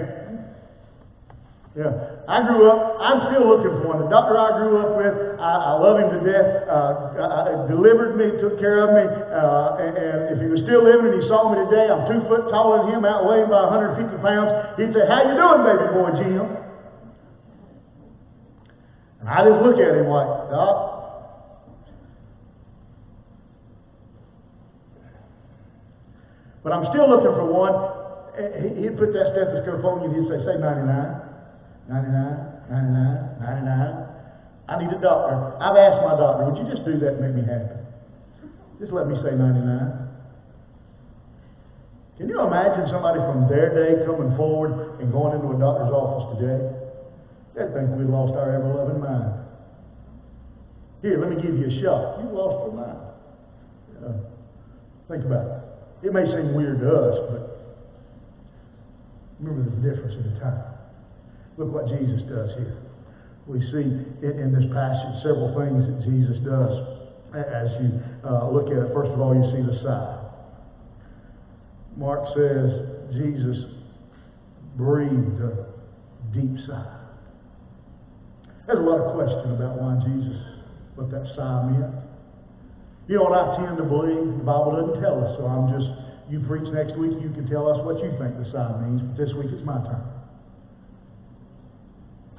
[1.78, 4.00] yeah, I grew up, I'm still looking for one.
[4.00, 8.16] The doctor I grew up with, I, I love him to death, uh, uh, delivered
[8.16, 11.28] me, took care of me, uh, and, and, if he was still living and he
[11.28, 14.48] saw me today, I'm two foot taller than him, outweighing by 150 pounds,
[14.80, 16.48] he'd say, how you doing, baby boy Jim?
[19.20, 20.88] And I just look at him like, Doc,
[26.64, 27.76] but I'm still looking for one.
[28.80, 31.31] He'd put that stethoscope on you and he'd say, say 99.
[31.92, 34.08] 99, 99, 99.
[34.72, 35.36] I need a doctor.
[35.60, 37.76] I've asked my doctor, would you just do that and make me happy?
[38.80, 40.08] Just let me say 99.
[42.16, 46.40] Can you imagine somebody from their day coming forward and going into a doctor's office
[46.40, 46.64] today?
[47.60, 49.36] They'd think we lost our ever loving mind.
[51.02, 52.24] Here, let me give you a shot.
[52.24, 53.12] You lost your mind.
[55.10, 56.08] Think about it.
[56.08, 57.44] It may seem weird to us, but
[59.42, 60.71] remember the difference in the time.
[61.62, 62.74] Look what Jesus does here.
[63.46, 63.86] We see
[64.26, 66.74] in this passage several things that Jesus does
[67.38, 68.90] as you uh, look at it.
[68.98, 70.26] First of all, you see the sigh.
[71.96, 73.78] Mark says Jesus
[74.74, 75.70] breathed a
[76.34, 76.98] deep sigh.
[78.66, 80.42] There's a lot of question about why Jesus,
[80.98, 81.94] what that sigh meant.
[83.06, 84.34] You know what I tend to believe?
[84.34, 85.94] The Bible doesn't tell us, so I'm just,
[86.26, 89.14] you preach next week, you can tell us what you think the sigh means, but
[89.14, 90.21] this week it's my turn.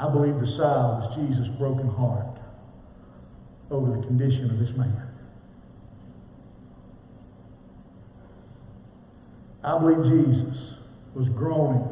[0.03, 2.37] I believe the sigh was Jesus' broken heart
[3.71, 5.09] over the condition of this man.
[9.63, 10.59] I believe Jesus
[11.15, 11.87] was groaning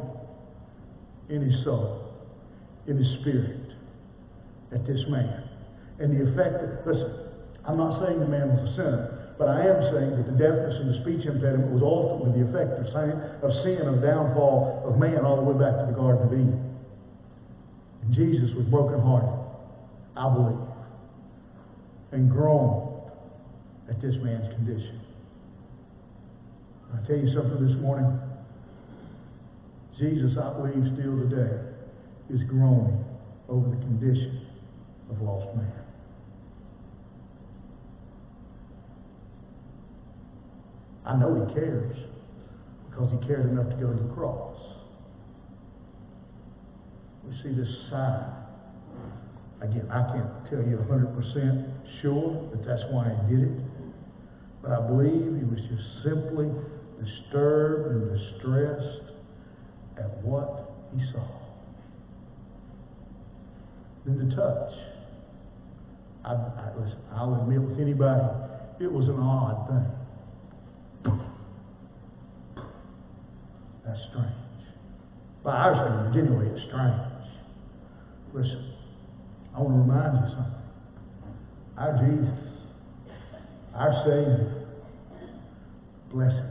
[1.29, 2.11] in his soul,
[2.85, 3.71] in his spirit,
[4.73, 5.47] at this man.
[5.99, 7.15] And the effect, of, listen,
[7.65, 10.75] I'm not saying the man was a sinner, but I am saying that the deafness
[10.83, 12.91] and the speech impediment was ultimately the effect of
[13.63, 16.70] sin, of downfall of man all the way back to the Garden of Eden.
[18.09, 19.29] Jesus was brokenhearted,
[20.17, 20.67] I believe,
[22.11, 23.11] and groaned
[23.89, 24.99] at this man's condition.
[26.93, 28.19] I tell you something this morning.
[29.97, 31.59] Jesus, I believe, still today
[32.29, 33.05] is groaning
[33.47, 34.47] over the condition
[35.09, 35.71] of lost man.
[41.05, 41.97] I know he cares
[42.89, 44.70] because he cared enough to go to the cross
[47.23, 48.25] we see this sign.
[49.61, 53.61] Again, I can't tell you 100% sure that that's why he did it,
[54.61, 56.49] but I believe he was just simply
[56.99, 59.13] disturbed and distressed
[59.97, 61.27] at what he saw.
[64.05, 64.73] Then the touch.
[66.25, 68.23] I, I, listen, I'll admit with anybody,
[68.79, 69.85] it was an odd thing.
[73.85, 74.31] That's strange.
[75.43, 77.10] By our standards, anyway, it's strange.
[78.33, 78.73] Listen,
[79.55, 80.55] I want to remind you something.
[81.77, 82.39] Our Jesus,
[83.75, 84.67] our Savior,
[86.13, 86.45] blessed,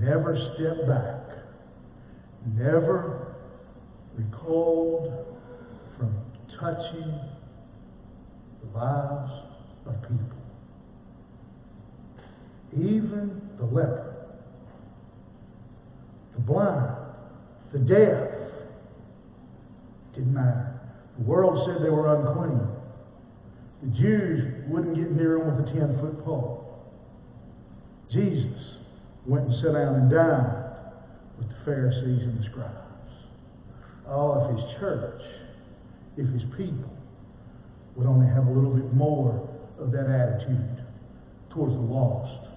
[0.00, 1.36] never stepped back,
[2.56, 3.34] never
[4.16, 5.36] recoiled
[5.98, 6.14] from
[6.60, 7.18] touching
[8.62, 9.32] the lives
[9.86, 10.38] of people.
[12.74, 14.14] Even the leper,
[16.34, 16.96] the blind,
[17.72, 18.28] the deaf,
[20.14, 20.80] didn't matter.
[21.18, 22.68] The world said they were unclean.
[23.82, 26.62] The Jews wouldn't get near him with a 10 foot pole.
[28.12, 28.58] Jesus
[29.26, 30.64] went and sat down and dined
[31.38, 32.78] with the Pharisees and the scribes.
[34.06, 35.22] Oh, if his church,
[36.16, 36.90] if his people
[37.96, 39.48] would only have a little bit more
[39.78, 40.84] of that attitude
[41.50, 42.48] towards the lost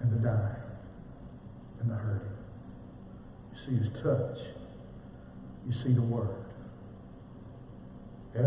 [0.00, 0.56] and the dying
[1.80, 2.28] and the hurting.
[3.52, 4.38] You see his touch.
[5.66, 6.49] You see the word.
[8.34, 8.44] Yes.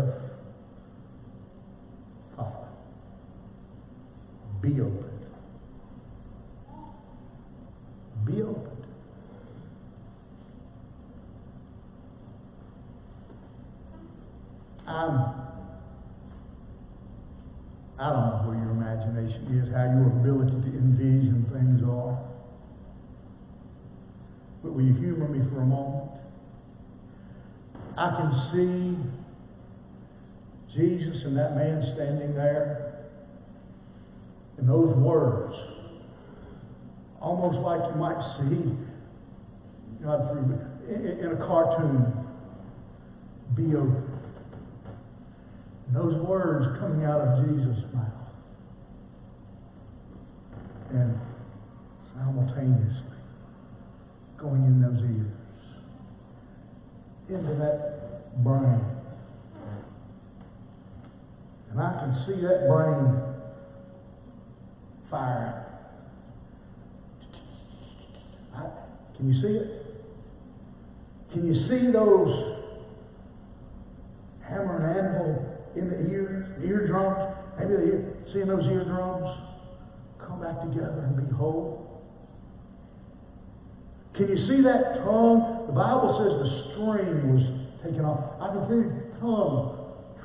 [2.36, 2.68] Ephphatha,
[4.62, 5.10] be open.
[8.24, 8.70] Be open.
[14.86, 15.34] I'm, um,
[17.98, 22.18] I don't know where your imagination is, how your ability to envision things are.
[24.62, 26.10] But will you humor me for a moment?
[27.96, 29.23] I can see
[30.74, 33.06] Jesus and that man standing there,
[34.58, 35.54] and those words,
[37.20, 38.72] almost like you might see
[40.04, 40.58] God through
[40.88, 42.12] in a cartoon,
[43.54, 44.10] be open.
[45.86, 48.04] And those words coming out of Jesus' mouth.
[50.90, 51.18] And
[52.14, 53.00] simultaneously
[54.38, 55.30] going in those ears.
[57.28, 58.93] Into that brain.
[61.74, 63.20] And I can see that brain
[65.10, 65.66] fire.
[68.54, 68.62] I,
[69.16, 69.80] can you see it?
[71.32, 72.62] Can you see those
[74.46, 77.34] hammer and anvil in the ears, the eardrums?
[77.58, 79.36] Maybe the seeing those eardrums
[80.24, 82.04] come back together and be whole.
[84.14, 85.64] Can you see that tongue?
[85.66, 87.42] The Bible says the string was
[87.82, 88.38] taken off.
[88.40, 89.74] I can see the tongue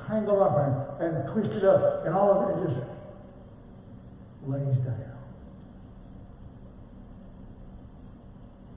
[0.06, 2.86] tangled up and, and twisted up, and all of it just
[4.46, 4.96] lays down.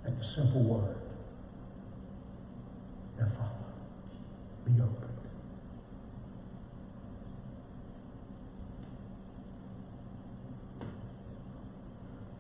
[0.05, 0.95] At the simple word.
[3.19, 5.09] And Ephphatha, be opened.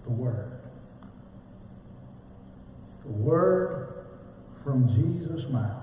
[0.05, 0.61] The Word.
[3.05, 4.05] The Word
[4.63, 5.82] from Jesus' mouth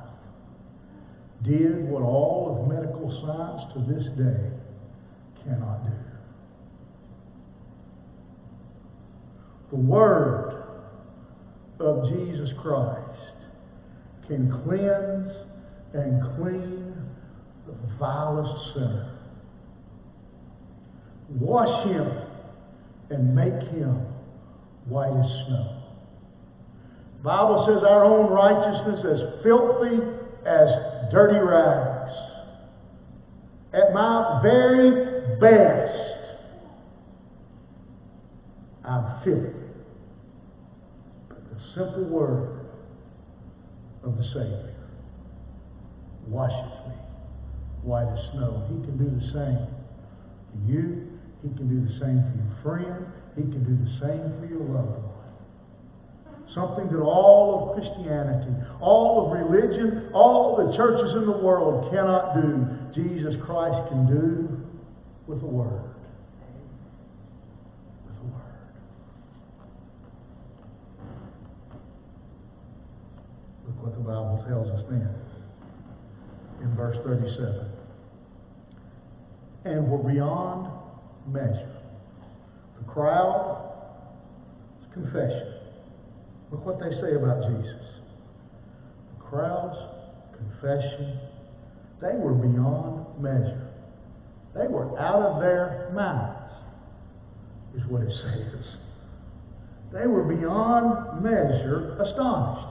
[1.44, 4.50] did what all of medical science to this day
[5.44, 5.92] cannot do.
[9.70, 10.64] The Word
[11.78, 13.20] of Jesus Christ
[14.26, 15.32] can cleanse
[15.94, 16.94] and clean
[17.66, 19.18] the vilest sinner.
[21.30, 22.06] Wash him
[23.10, 24.06] and make him
[24.86, 25.82] white as snow.
[27.18, 32.12] The Bible says our own righteousness is filthy as dirty rags.
[33.72, 35.98] At my very best,
[38.84, 39.54] I'm filthy.
[41.28, 42.66] But the simple word
[44.02, 44.74] of the Savior
[46.26, 46.94] washes me
[47.82, 48.66] white as snow.
[48.68, 49.66] He can do the same
[50.50, 51.08] for you.
[51.42, 53.06] He can do the same for your friend.
[53.36, 55.09] He can do the same for your loved one.
[56.54, 62.34] Something that all of Christianity, all of religion, all the churches in the world cannot
[62.34, 64.60] do, Jesus Christ can do
[65.28, 65.94] with a word.
[68.04, 68.42] With the Word.
[73.66, 75.14] Look what the Bible tells us then
[76.62, 77.66] in verse 37.
[79.66, 80.68] And were beyond
[81.28, 81.76] measure.
[82.78, 83.72] The crowd,
[84.92, 85.59] confession.
[86.50, 87.80] Look what they say about Jesus.
[89.16, 89.78] The crowd's
[90.36, 91.18] confession,
[92.00, 93.68] they were beyond measure.
[94.54, 96.52] They were out of their minds,
[97.76, 98.64] is what it says.
[99.92, 102.66] They were beyond measure astonished.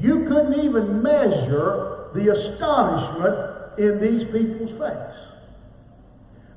[0.00, 5.14] You couldn't even measure the astonishment in these people's face.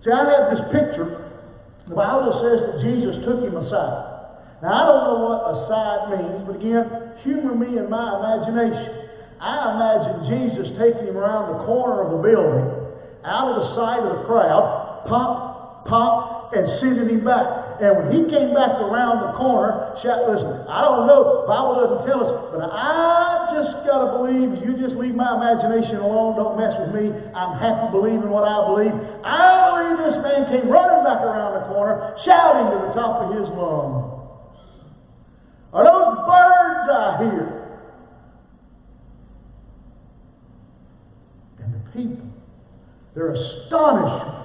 [0.04, 1.32] See, I have this picture.
[1.88, 4.07] The Bible says that Jesus took him aside.
[4.62, 6.86] Now, I don't know what aside means, but again,
[7.22, 9.06] humor me in my imagination.
[9.38, 12.66] I imagine Jesus taking him around the corner of a building,
[13.22, 17.78] out of the sight of the crowd, pop, pop, and sending him back.
[17.78, 22.10] And when he came back around the corner, shout, listen, I don't know, Bible doesn't
[22.10, 26.58] tell us, but I just got to believe, you just leave my imagination alone, don't
[26.58, 27.14] mess with me.
[27.38, 28.96] I'm happy believing what I believe.
[29.22, 33.38] I believe this man came running back around the corner, shouting to the top of
[33.38, 34.17] his lungs.
[35.78, 37.70] Are those birds I hear?
[41.60, 42.28] And the people,
[43.14, 44.36] their astonishment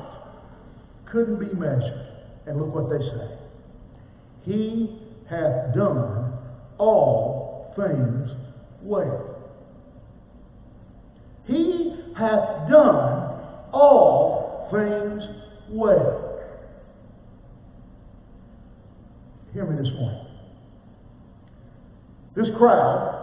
[1.10, 2.06] couldn't be measured.
[2.46, 3.38] And look what they say.
[4.42, 6.34] He hath done
[6.76, 8.28] all things
[8.82, 9.38] well.
[11.46, 13.40] He hath done
[13.72, 15.22] all things
[15.70, 16.42] well.
[19.54, 20.21] Hear me this morning.
[22.34, 23.18] This crowd,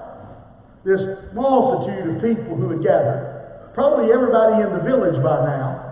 [0.86, 1.02] this
[1.34, 5.86] multitude of people who had gathered, probably everybody in the village by now,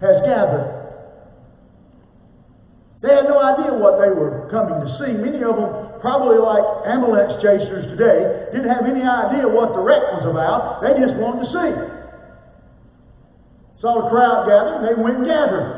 [0.00, 0.78] has gathered
[3.00, 5.14] they had no idea what they were coming to see.
[5.14, 5.70] Many of them,
[6.02, 10.82] probably like ambulance chasers today, didn't have any idea what the wreck was about.
[10.82, 11.70] They just wanted to see.
[13.78, 15.77] saw the crowd gathering, they went and gathered.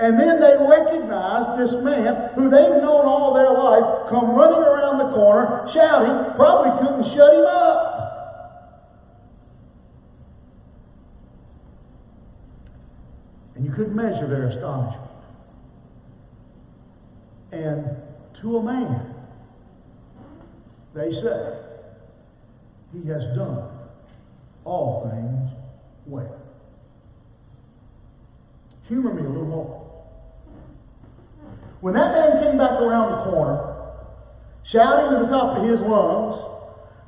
[0.00, 4.96] And then they recognize this man who they've known all their life come running around
[4.96, 7.86] the corner, shouting, probably couldn't shut him up.
[13.56, 15.10] And you couldn't measure their astonishment.
[17.52, 17.84] And
[18.40, 19.14] to a man,
[20.94, 21.58] they say,
[22.94, 23.68] He has done
[24.64, 25.50] all things
[26.06, 26.40] well.
[28.88, 29.79] Humor me a little more.
[31.80, 33.56] When that man came back around the corner,
[34.70, 36.36] shouting at the top of his lungs,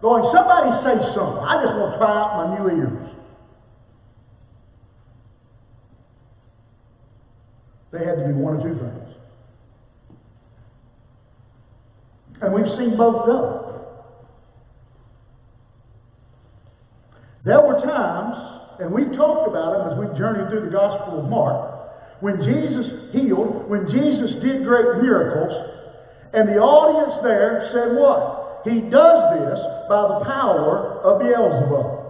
[0.01, 1.45] going, Somebody say something.
[1.45, 3.09] I just want to try out my new ears.
[7.93, 9.17] They had to do one or two things.
[12.41, 13.63] And we've seen both done.
[17.45, 21.29] There were times, and we've talked about them as we've journeyed through the Gospel of
[21.29, 25.53] Mark, when Jesus healed, when Jesus did great miracles,
[26.33, 28.63] and the audience there said what?
[28.65, 29.59] He does this
[29.89, 32.03] by the power of Beelzebub.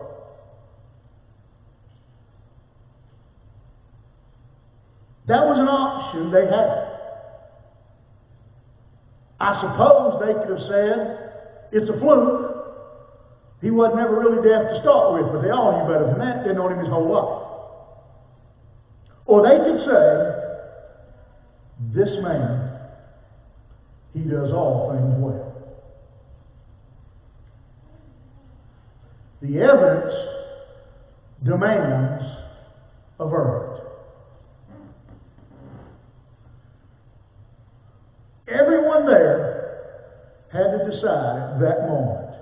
[5.26, 6.92] That was an option they had.
[9.40, 11.18] I suppose they could have said,
[11.72, 12.52] it's a fluke.
[13.62, 16.44] He wasn't ever really deaf to start with, but they all knew better than that.
[16.44, 17.42] They'd known him his whole life.
[19.26, 20.31] Or they could say,
[21.94, 22.70] this man,
[24.14, 25.52] he does all things well.
[29.42, 30.14] The evidence
[31.44, 32.24] demands
[33.18, 33.86] a verdict.
[38.48, 39.52] Everyone there
[40.52, 42.36] had to decide at that moment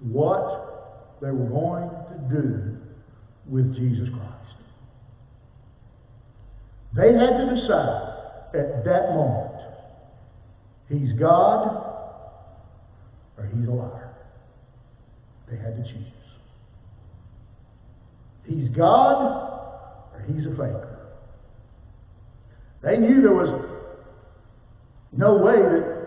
[0.00, 2.76] what they were going to do
[3.46, 4.39] with Jesus Christ.
[6.94, 8.10] They had to decide
[8.54, 9.52] at that moment
[10.88, 11.86] he's God
[13.38, 14.10] or he's a liar.
[15.48, 16.06] They had to choose.
[18.44, 19.22] He's God
[20.14, 20.98] or he's a faker.
[22.82, 23.66] They knew there was
[25.12, 26.00] no way that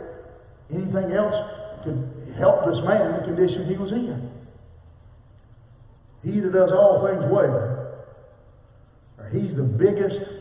[0.73, 1.35] anything else
[1.83, 4.29] could help this man in the condition he was in.
[6.23, 7.53] He either does all things well,
[9.19, 10.32] or he's the biggest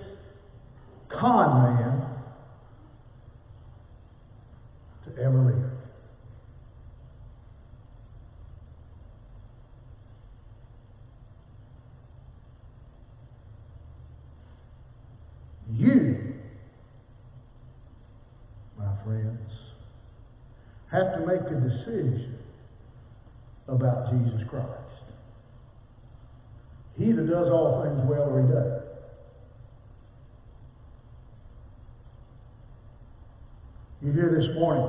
[1.23, 2.03] con man
[5.05, 5.71] to ever live.
[15.79, 16.35] You
[18.77, 19.39] my friends,
[20.91, 22.37] have to make a decision
[23.69, 24.67] about Jesus Christ.
[26.99, 28.92] He that does all things well or he
[34.03, 34.07] doesn't.
[34.07, 34.89] You hear this morning,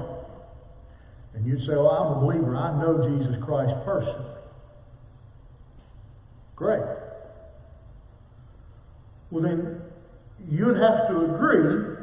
[1.36, 2.55] and you'd say, Well, I'm a believer.
[2.55, 4.39] I know Jesus Christ personally.
[6.55, 6.82] Great.
[9.32, 9.82] Well, then
[10.49, 11.95] you'd have to agree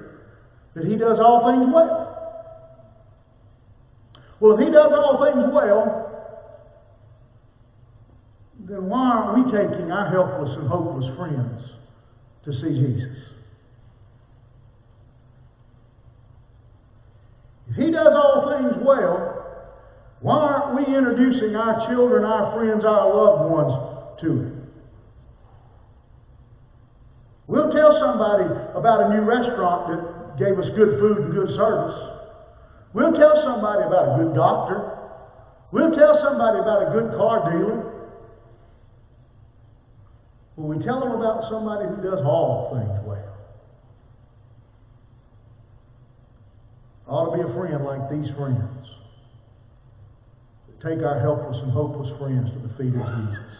[0.75, 2.07] that he does all things well.
[4.41, 6.07] Well, if he does all things well,
[8.69, 11.63] then why aren't we taking our helpless and hopeless friends
[12.45, 13.17] to see Jesus?
[17.70, 19.41] If he does all things well,
[20.21, 24.61] why aren't we introducing our children, our friends, our loved ones to him?
[27.47, 28.45] We'll tell somebody
[28.77, 31.99] about a new restaurant that gave us good food and good service.
[32.93, 34.99] We'll tell somebody about a good doctor.
[35.73, 37.91] We'll tell somebody about a good car dealer.
[40.57, 43.30] Will we tell them about somebody who does all things well?
[47.11, 48.87] Ought to be a friend like these friends.
[50.79, 53.51] Take our helpless and hopeless friends to the feet of Jesus.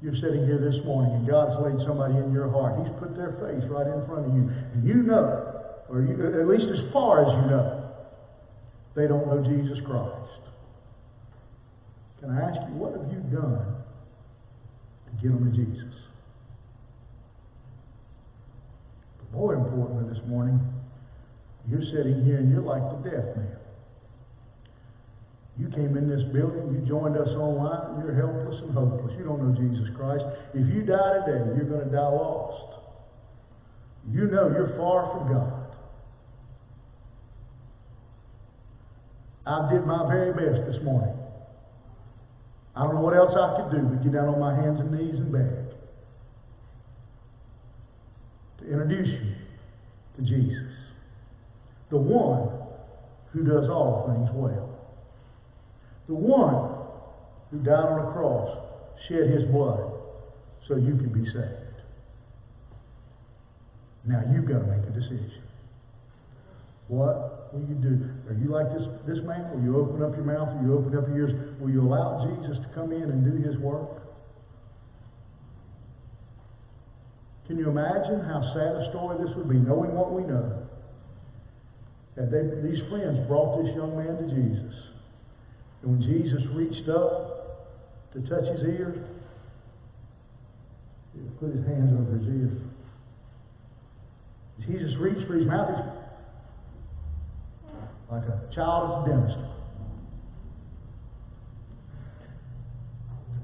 [0.00, 2.78] You're sitting here this morning and God's laid somebody in your heart.
[2.78, 4.48] He's put their face right in front of you.
[4.72, 7.90] And you know or you, at least as far as you know,
[8.94, 10.14] they don't know Jesus Christ.
[12.20, 13.64] Can I ask you, what have you done
[15.06, 15.94] to get them to Jesus?
[19.18, 20.60] But more importantly this morning,
[21.70, 23.56] you're sitting here and you're like the deaf man.
[25.58, 29.12] You came in this building, you joined us online, and you're helpless and hopeless.
[29.18, 30.24] You don't know Jesus Christ.
[30.54, 32.80] If you die today, you're going to die lost.
[34.10, 35.58] You know you're far from God.
[39.46, 41.14] I did my very best this morning.
[42.76, 44.92] I don't know what else I could do but get down on my hands and
[44.92, 45.68] knees and beg
[48.58, 49.34] to introduce you
[50.16, 50.72] to Jesus,
[51.90, 52.50] the one
[53.32, 54.68] who does all things well,
[56.06, 56.78] the one
[57.50, 58.58] who died on a cross,
[59.08, 59.92] shed his blood
[60.66, 61.68] so you can be saved.
[64.04, 65.42] Now you've got to make a decision.
[66.88, 68.00] What will you do?
[68.28, 69.50] Are you like this, this man?
[69.52, 70.48] Will you open up your mouth?
[70.56, 71.60] Will you open up your ears?
[71.60, 74.02] Will you allow Jesus to come in and do his work?
[77.46, 80.67] Can you imagine how sad a story this would be, knowing what we know?
[82.18, 84.74] That they, these friends brought this young man to Jesus.
[85.82, 87.70] And when Jesus reached up
[88.12, 88.98] to touch his ears,
[91.14, 92.58] he put his hands over his ears.
[94.66, 95.94] Jesus reached for his mouth
[98.10, 99.38] like a child at the dentist.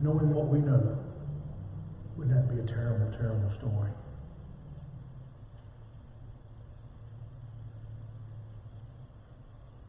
[0.03, 0.99] Knowing what we know,
[2.17, 3.91] wouldn't that be a terrible, terrible story?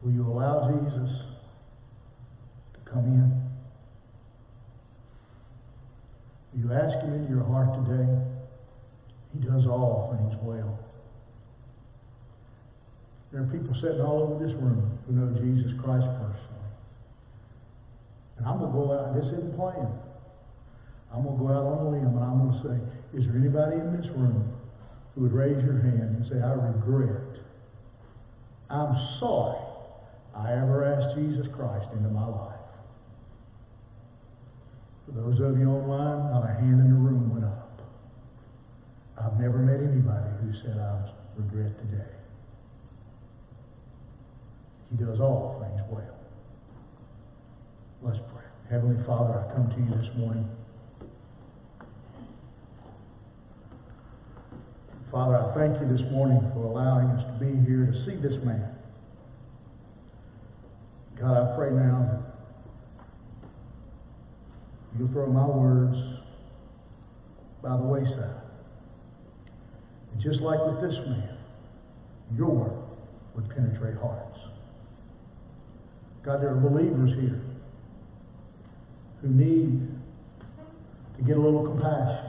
[0.06, 1.10] Will you allow Jesus
[2.74, 3.42] to come in?
[6.54, 8.06] Will you ask him into your heart today?
[9.34, 10.78] He does all things well.
[13.32, 16.70] There are people sitting all over this room who know Jesus Christ personally.
[18.38, 19.90] And I'm going to go out, this isn't playing.
[21.12, 23.34] I'm going to go out on a limb and I'm going to say, is there
[23.34, 24.54] anybody in this room
[25.16, 27.42] who would raise your hand and say, I regret,
[28.70, 29.65] I'm sorry
[30.36, 32.60] I ever asked Jesus Christ into my life?
[35.06, 37.80] For those of you online, not a hand in the room went up.
[39.16, 42.10] I've never met anybody who said I regret today.
[44.90, 46.16] He does all things well.
[48.02, 48.44] Let's pray.
[48.70, 50.48] Heavenly Father, I come to you this morning.
[55.10, 58.42] Father, I thank you this morning for allowing us to be here to see this
[58.44, 58.75] man.
[61.20, 62.24] God, I pray now
[64.98, 65.96] you throw my words
[67.62, 68.40] by the wayside.
[70.12, 71.36] And just like with this man,
[72.36, 72.78] your word
[73.34, 74.38] would penetrate hearts.
[76.24, 77.40] God, there are believers here
[79.20, 79.88] who need
[81.18, 82.26] to get a little compassion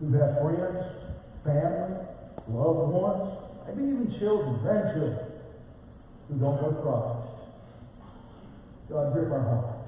[0.00, 0.84] who have friends,
[1.44, 1.96] family,
[2.48, 3.36] loved ones,
[3.66, 5.29] maybe even children, grandchildren,
[6.30, 7.26] who don't know Christ.
[8.88, 9.80] God, grip our hearts.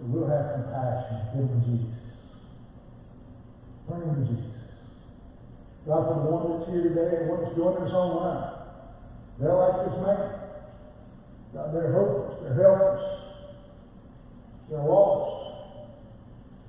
[0.00, 2.00] We'll have compassion give them Jesus.
[3.88, 4.54] Bring them Jesus.
[5.86, 8.54] God, for the one that's here today and one that's joining us online,
[9.40, 10.44] they're like this man.
[11.52, 12.38] God, they're hopeless.
[12.40, 13.04] They're helpless.
[14.70, 15.34] They're lost.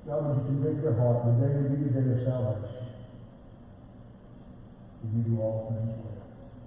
[0.06, 1.24] God, would you convict their heart?
[1.24, 2.86] Would they be the day of salvation?
[5.02, 6.22] Would you do all things well?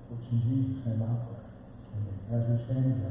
[0.10, 1.39] Which in Jesus' name I pray.
[2.32, 3.10] Amen.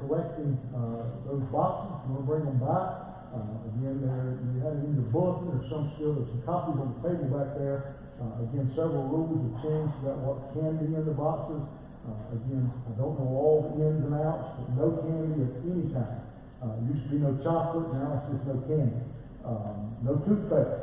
[0.00, 1.96] Collecting uh, those boxes.
[2.08, 3.02] We'll bring them by.
[3.32, 5.56] Uh, again, there, you have it in your bulletin.
[5.56, 7.96] There's some still, there's some copies on the table back there.
[8.20, 11.64] Uh, again, several rules have changed about what can be in the boxes.
[12.04, 15.86] Uh, again, I don't know all the ins and outs, but no candy of any
[15.94, 16.22] kind.
[16.62, 19.02] Uh, used to be no chocolate, now it's just no candy.
[19.42, 20.82] Um, no toothpaste.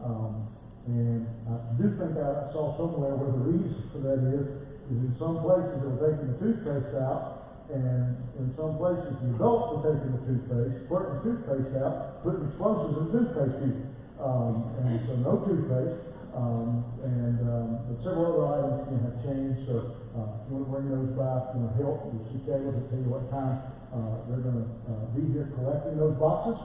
[0.00, 0.48] Um,
[0.88, 4.46] and I do think I saw somewhere where the reason for that is,
[4.88, 7.37] is in some places they're taking the toothpaste out,
[7.68, 12.48] and in some places the adults are taking the toothpaste, squirting the toothpaste out, putting
[12.48, 13.80] explosives in the toothpaste tube.
[14.18, 16.08] Um, and so no toothpaste.
[16.36, 20.64] Um, and, um, but several other items can have changed, so, uh, if you want
[20.64, 24.44] to bring those by, you know, help, we'll to tell you what time, uh, they're
[24.44, 26.60] gonna, uh, be here collecting those boxes.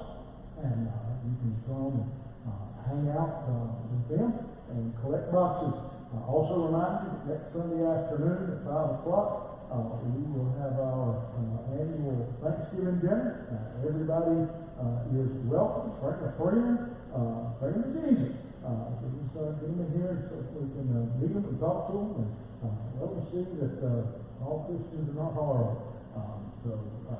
[0.62, 2.12] And, uh, you can come and,
[2.45, 4.30] uh, hang out, uh, with them
[4.76, 5.74] and collect boxes.
[6.12, 10.78] Uh, also remind you, that next Sunday afternoon at five o'clock, uh, we will have
[10.78, 13.41] our, uh, annual Thanksgiving dinner.
[13.49, 14.45] Uh, everybody,
[14.78, 16.78] uh, is welcome, bring a friend,
[17.09, 18.38] uh, bring them Jesus.
[18.61, 21.89] Uh, so just, uh, get them here so we can, uh, meet them and talk
[21.89, 22.30] to them and,
[22.63, 25.78] uh, let them see that, uh, all Christians are not horrible.
[26.15, 26.71] Um, so,
[27.09, 27.15] uh,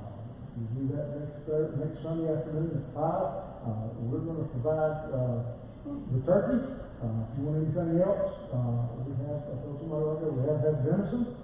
[0.54, 3.28] we do that next Thur- next Sunday afternoon at five.
[3.66, 5.42] Uh, we're gonna provide, uh,
[5.84, 6.60] the turkey.
[7.02, 10.60] Uh, if you want anything else, uh, we have, I told somebody there, we have
[10.62, 11.43] had venison.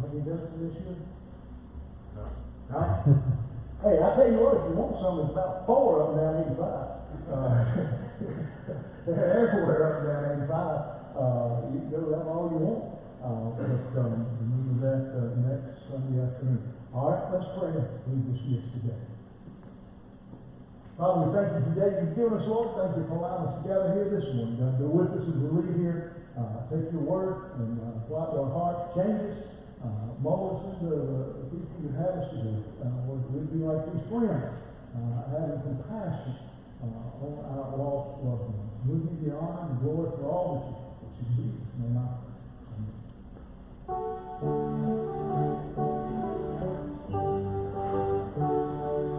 [0.00, 0.96] Have you venison this year?
[2.16, 2.24] No.
[3.82, 6.34] Hey, I tell you what, if you want some, there's about four up and down
[6.38, 6.86] eighty-five.
[7.26, 7.50] Uh,
[9.10, 10.80] They're everywhere up and down eighty-five.
[11.18, 12.80] Uh, you can go have all you want.
[13.22, 16.62] Uh, but, um, remember that, uh, next Sunday afternoon.
[16.94, 17.74] All right, let's pray.
[18.06, 18.98] We dismiss today.
[20.98, 22.70] Father, we thank you the you've given us, Lord.
[22.74, 24.56] Thank you for allowing us to gather here this morning.
[24.56, 25.98] God, be with us as we leave here.
[26.38, 28.80] Uh, take your word and, uh, apply to our hearts.
[28.94, 29.34] Change us.
[30.22, 32.86] Moses uh, uh, or Ezekiel has to do, uh,
[33.34, 34.54] we'd be like these friends,
[34.94, 36.38] uh, having compassion
[36.78, 41.26] uh, on our lost loved ones, moving and glory for all that you, that you
[41.42, 42.30] Jesus may offer.
[44.46, 44.81] Amen.